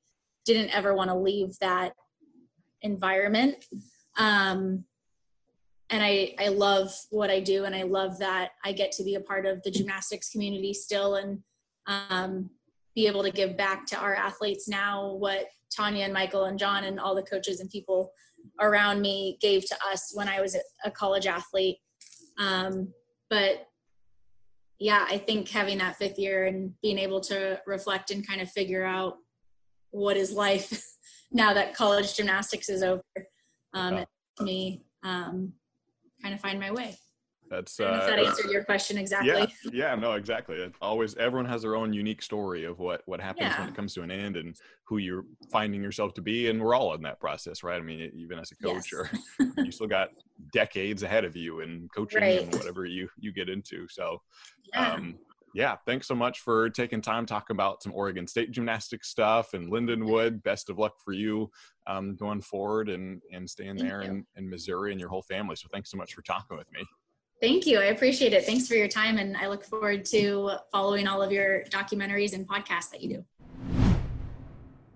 didn't 0.46 0.76
ever 0.76 0.94
want 0.94 1.10
to 1.10 1.16
leave 1.16 1.58
that 1.60 1.94
environment. 2.82 3.66
Um, 4.18 4.84
and 5.94 6.02
I, 6.04 6.34
I 6.40 6.48
love 6.48 6.92
what 7.12 7.30
I 7.30 7.40
do 7.40 7.66
and 7.66 7.76
I 7.76 7.84
love 7.84 8.18
that 8.18 8.54
I 8.66 8.72
get 8.72 8.92
to 8.94 9.04
be 9.04 9.14
a 9.14 9.20
part 9.20 9.46
of 9.46 9.62
the 9.62 9.70
gymnastics 9.70 10.32
community 10.32 10.74
still 10.74 11.18
and 11.18 11.38
um, 11.86 12.50
be 12.96 13.06
able 13.06 13.22
to 13.22 13.30
give 13.30 13.56
back 13.56 13.86
to 13.88 13.98
our 13.98 14.16
athletes 14.16 14.68
now 14.68 15.14
what 15.14 15.46
Tanya 15.70 16.04
and 16.06 16.14
Michael 16.14 16.46
and 16.46 16.58
John 16.58 16.86
and 16.86 17.00
all 17.00 17.14
the 17.14 17.22
coaches 17.22 17.60
and 17.60 17.70
people 17.70 18.12
around 18.60 19.02
me 19.02 19.38
gave 19.40 19.68
to 19.68 19.76
us 19.92 20.12
when 20.16 20.28
I 20.28 20.42
was 20.42 20.58
a 20.84 20.90
college 20.90 21.28
athlete. 21.28 21.78
Um, 22.40 22.92
but 23.30 23.68
yeah, 24.80 25.06
I 25.08 25.20
think 25.20 25.48
having 25.50 25.78
that 25.78 25.98
fifth 25.98 26.18
year 26.18 26.46
and 26.46 26.74
being 26.82 26.98
able 26.98 27.22
to 27.22 27.62
reflect 27.68 28.10
and 28.10 28.28
kind 28.28 28.42
of 28.42 28.50
figure 28.50 28.84
out 28.84 29.18
what 29.92 30.18
is 30.18 30.32
life 30.32 30.88
now 31.32 31.54
that 31.54 31.76
college 31.76 32.16
gymnastics 32.16 32.68
is 32.68 32.82
over, 32.82 33.04
um, 33.76 33.98
yeah. 33.98 34.06
me 34.40 34.86
um, 35.04 35.54
kind 36.24 36.34
of 36.34 36.40
find 36.40 36.60
my 36.60 36.72
way. 36.72 36.98
That's 37.50 37.80
uh, 37.80 38.00
if 38.02 38.08
that 38.08 38.20
answered 38.20 38.50
your 38.50 38.64
question 38.64 38.98
exactly. 38.98 39.30
Yeah, 39.30 39.46
yeah, 39.92 39.96
no, 39.96 40.14
exactly. 40.14 40.58
Always 40.82 41.16
everyone 41.18 41.46
has 41.46 41.62
their 41.62 41.76
own 41.76 41.94
unique 41.94 42.22
story 42.22 42.64
of 42.64 42.80
what 42.80 43.04
what 43.06 43.20
happens 43.22 43.52
yeah. 43.52 43.60
when 43.60 43.70
it 43.70 43.76
comes 43.76 43.94
to 43.96 44.02
an 44.02 44.10
end 44.10 44.38
and 44.38 44.56
who 44.86 44.98
you're 44.98 45.26
finding 45.52 45.84
yourself 45.84 46.14
to 46.16 46.22
be, 46.22 46.50
and 46.50 46.62
we're 46.62 46.74
all 46.74 46.94
in 46.94 47.02
that 47.04 47.20
process, 47.20 47.62
right? 47.62 47.78
I 47.80 47.84
mean, 47.84 48.12
even 48.16 48.40
as 48.40 48.52
a 48.52 48.56
coach, 48.56 48.92
yes. 48.92 49.10
or 49.38 49.54
you 49.64 49.72
still 49.72 49.88
got 49.88 50.10
decades 50.52 51.04
ahead 51.04 51.26
of 51.26 51.36
you 51.36 51.60
in 51.60 51.88
coaching 51.96 52.22
right. 52.22 52.42
and 52.42 52.54
whatever 52.56 52.86
you 52.86 53.08
you 53.20 53.32
get 53.32 53.50
into. 53.50 53.88
So, 53.88 54.22
yeah. 54.74 54.94
Um, 54.94 55.16
yeah, 55.54 55.76
thanks 55.86 56.08
so 56.08 56.16
much 56.16 56.40
for 56.40 56.70
taking 56.70 57.02
time 57.02 57.26
talking 57.26 57.56
about 57.56 57.84
some 57.84 57.94
Oregon 57.94 58.28
State 58.28 58.52
gymnastics 58.52 59.10
stuff 59.10 59.54
and 59.54 59.72
Lindenwood. 59.72 60.42
Best 60.44 60.70
of 60.70 60.80
luck 60.80 60.94
for 61.04 61.14
you 61.14 61.52
um, 61.88 62.16
going 62.16 62.42
forward 62.42 62.90
and 62.90 63.22
and 63.32 63.50
staying 63.50 63.78
Thank 63.78 63.90
there 63.90 64.02
in, 64.02 64.26
in 64.36 64.50
Missouri 64.50 64.92
and 64.92 65.00
your 65.00 65.10
whole 65.10 65.22
family. 65.22 65.56
So 65.56 65.68
thanks 65.72 65.92
so 65.92 65.98
much 65.98 66.14
for 66.14 66.22
talking 66.22 66.58
with 66.58 66.72
me. 66.72 66.84
Thank 67.42 67.68
you. 67.68 67.80
I 67.80 67.86
appreciate 67.86 68.34
it. 68.34 68.46
Thanks 68.46 68.68
for 68.68 68.76
your 68.76 68.88
time. 68.88 69.18
And 69.18 69.36
I 69.36 69.48
look 69.48 69.66
forward 69.66 70.06
to 70.06 70.52
following 70.72 71.08
all 71.08 71.22
of 71.22 71.32
your 71.32 71.64
documentaries 71.66 72.34
and 72.34 72.48
podcasts 72.48 72.90
that 72.92 73.02
you 73.02 73.18
do. 73.18 73.26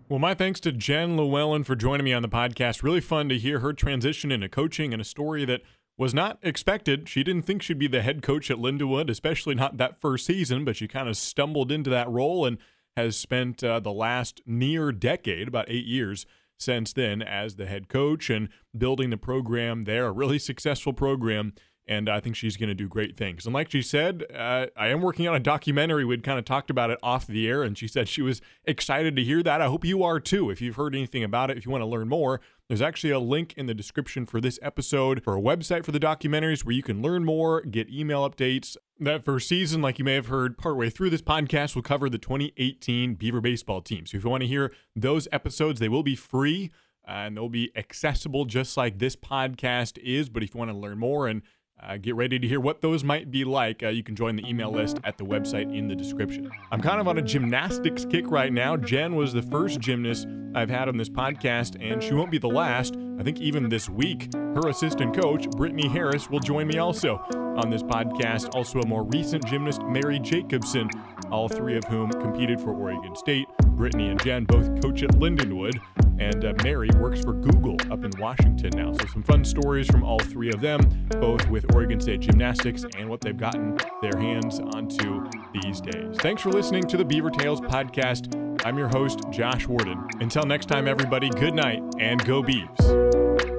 Well, 0.09 0.19
my 0.19 0.33
thanks 0.33 0.61
to 0.61 0.71
Jen 0.71 1.17
Llewellyn 1.17 1.65
for 1.65 1.75
joining 1.75 2.05
me 2.05 2.13
on 2.13 2.21
the 2.21 2.29
podcast. 2.29 2.81
Really 2.81 3.01
fun 3.01 3.27
to 3.27 3.37
hear 3.37 3.59
her 3.59 3.73
transition 3.73 4.31
into 4.31 4.47
coaching 4.47 4.93
and 4.93 5.01
a 5.01 5.05
story 5.05 5.43
that 5.43 5.61
was 5.97 6.13
not 6.13 6.37
expected. 6.43 7.09
She 7.09 7.23
didn't 7.23 7.43
think 7.43 7.61
she'd 7.61 7.79
be 7.79 7.87
the 7.87 8.01
head 8.01 8.21
coach 8.21 8.51
at 8.51 8.57
Lindenwood, 8.57 9.09
especially 9.09 9.55
not 9.55 9.77
that 9.77 9.99
first 9.99 10.25
season, 10.25 10.63
but 10.63 10.75
she 10.75 10.87
kind 10.87 11.09
of 11.09 11.17
stumbled 11.17 11.71
into 11.71 11.89
that 11.89 12.09
role 12.09 12.45
and 12.45 12.57
has 12.95 13.17
spent 13.17 13.63
uh, 13.63 13.79
the 13.79 13.91
last 13.91 14.41
near 14.45 14.91
decade, 14.91 15.47
about 15.47 15.69
eight 15.69 15.85
years 15.85 16.25
since 16.59 16.93
then, 16.93 17.21
as 17.21 17.55
the 17.55 17.67
head 17.67 17.87
coach 17.87 18.29
and 18.29 18.49
building 18.75 19.09
the 19.09 19.17
program 19.17 19.83
there, 19.83 20.07
a 20.07 20.11
really 20.11 20.39
successful 20.39 20.93
program 20.93 21.53
and 21.87 22.09
I 22.09 22.19
think 22.19 22.35
she's 22.35 22.57
going 22.57 22.69
to 22.69 22.75
do 22.75 22.87
great 22.87 23.15
things. 23.15 23.45
And 23.45 23.53
like 23.53 23.71
she 23.71 23.81
said, 23.81 24.25
uh, 24.35 24.67
I 24.75 24.87
am 24.87 25.01
working 25.01 25.27
on 25.27 25.35
a 25.35 25.39
documentary. 25.39 26.03
We'd 26.03 26.23
kind 26.23 26.37
of 26.37 26.43
talked 26.43 26.69
about 26.69 26.89
it 26.89 26.99
off 27.01 27.25
the 27.25 27.47
air, 27.47 27.63
and 27.63 27.77
she 27.77 27.87
said 27.87 28.09
she 28.09 28.21
was 28.21 28.41
excited 28.65 29.15
to 29.15 29.23
hear 29.23 29.41
that. 29.43 29.61
I 29.61 29.67
hope 29.67 29.85
you 29.85 30.03
are 30.03 30.19
too. 30.19 30.49
If 30.49 30.61
you've 30.61 30.75
heard 30.75 30.93
anything 30.93 31.23
about 31.23 31.49
it, 31.49 31.57
if 31.57 31.65
you 31.65 31.71
want 31.71 31.83
to 31.83 31.87
learn 31.87 32.09
more, 32.09 32.41
there's 32.67 32.81
actually 32.81 33.11
a 33.11 33.19
link 33.19 33.53
in 33.55 33.67
the 33.67 33.73
description 33.73 34.25
for 34.25 34.41
this 34.41 34.59
episode 34.61 35.23
for 35.23 35.37
a 35.37 35.41
website 35.41 35.85
for 35.85 35.93
the 35.93 35.99
documentaries 35.99 36.65
where 36.65 36.75
you 36.75 36.83
can 36.83 37.01
learn 37.01 37.23
more, 37.23 37.61
get 37.61 37.89
email 37.89 38.29
updates. 38.29 38.75
That 38.99 39.23
first 39.23 39.47
season, 39.47 39.81
like 39.81 39.97
you 39.97 40.05
may 40.05 40.15
have 40.15 40.27
heard 40.27 40.57
partway 40.57 40.89
through 40.89 41.11
this 41.11 41.21
podcast, 41.21 41.75
will 41.75 41.83
cover 41.83 42.09
the 42.09 42.17
2018 42.17 43.15
Beaver 43.15 43.39
baseball 43.39 43.81
team. 43.81 44.05
So 44.05 44.17
if 44.17 44.25
you 44.25 44.29
want 44.29 44.41
to 44.41 44.47
hear 44.47 44.73
those 44.93 45.29
episodes, 45.31 45.79
they 45.79 45.89
will 45.89 46.03
be 46.03 46.15
free. 46.15 46.71
And 47.09 47.37
they'll 47.37 47.47
be 47.47 47.71
accessible 47.73 48.43
just 48.43 48.75
like 48.75 48.99
this 48.99 49.15
podcast 49.15 49.97
is. 49.99 50.27
But 50.27 50.43
if 50.43 50.53
you 50.53 50.57
want 50.57 50.71
to 50.71 50.77
learn 50.77 50.97
more 50.97 51.29
and 51.29 51.41
uh, 51.81 51.97
get 51.97 52.15
ready 52.15 52.39
to 52.39 52.47
hear 52.47 52.59
what 52.59 52.81
those 52.81 53.03
might 53.03 53.29
be 53.29 53.43
like. 53.43 53.83
Uh, 53.83 53.89
you 53.89 54.03
can 54.03 54.15
join 54.15 54.35
the 54.35 54.47
email 54.47 54.71
list 54.71 54.97
at 55.03 55.17
the 55.17 55.23
website 55.23 55.75
in 55.75 55.87
the 55.87 55.95
description. 55.95 56.49
I'm 56.71 56.81
kind 56.81 56.99
of 56.99 57.07
on 57.07 57.17
a 57.17 57.21
gymnastics 57.21 58.05
kick 58.05 58.29
right 58.29 58.51
now. 58.51 58.75
Jen 58.75 59.15
was 59.15 59.33
the 59.33 59.43
first 59.43 59.79
gymnast 59.79 60.27
I've 60.55 60.69
had 60.69 60.87
on 60.89 60.97
this 60.97 61.09
podcast, 61.09 61.77
and 61.79 62.01
she 62.01 62.13
won't 62.13 62.31
be 62.31 62.39
the 62.39 62.49
last. 62.49 62.95
I 63.19 63.23
think 63.23 63.39
even 63.39 63.69
this 63.69 63.89
week, 63.89 64.33
her 64.33 64.69
assistant 64.69 65.15
coach, 65.15 65.49
Brittany 65.51 65.87
Harris, 65.87 66.29
will 66.29 66.39
join 66.39 66.67
me 66.67 66.79
also 66.79 67.17
on 67.57 67.69
this 67.69 67.83
podcast. 67.83 68.55
Also, 68.55 68.79
a 68.79 68.85
more 68.87 69.03
recent 69.03 69.45
gymnast, 69.45 69.81
Mary 69.83 70.19
Jacobson, 70.19 70.89
all 71.31 71.47
three 71.49 71.77
of 71.77 71.83
whom 71.85 72.11
competed 72.11 72.59
for 72.59 72.71
Oregon 72.71 73.15
State. 73.15 73.47
Brittany 73.77 74.09
and 74.09 74.21
Jen 74.23 74.45
both 74.45 74.81
coach 74.81 75.03
at 75.03 75.11
Lindenwood, 75.11 75.79
and 76.19 76.43
uh, 76.43 76.53
Mary 76.63 76.89
works 76.97 77.21
for 77.21 77.33
Google 77.33 77.77
up 77.91 78.03
in 78.03 78.11
Washington 78.19 78.71
now. 78.75 78.91
So, 78.93 79.05
some 79.07 79.23
fun 79.23 79.45
stories 79.45 79.87
from 79.87 80.03
all 80.03 80.19
three 80.19 80.49
of 80.51 80.61
them, 80.61 80.81
both 81.09 81.47
with 81.49 81.73
Oregon 81.75 82.01
State 82.01 82.21
Gymnastics 82.21 82.85
and 82.97 83.07
what 83.07 83.21
they've 83.21 83.37
gotten 83.37 83.77
their 84.01 84.17
hands 84.17 84.59
onto 84.59 85.29
these 85.53 85.79
days. 85.79 86.17
Thanks 86.17 86.41
for 86.41 86.49
listening 86.49 86.83
to 86.87 86.97
the 86.97 87.05
Beaver 87.05 87.29
Tales 87.29 87.61
podcast. 87.61 88.35
I'm 88.65 88.77
your 88.77 88.89
host, 88.89 89.19
Josh 89.29 89.67
Worden. 89.67 90.07
Until 90.19 90.43
next 90.43 90.65
time, 90.65 90.87
everybody, 90.87 91.29
good 91.29 91.53
night 91.53 91.83
and 91.99 92.23
go 92.25 92.41
Beavs. 92.41 93.56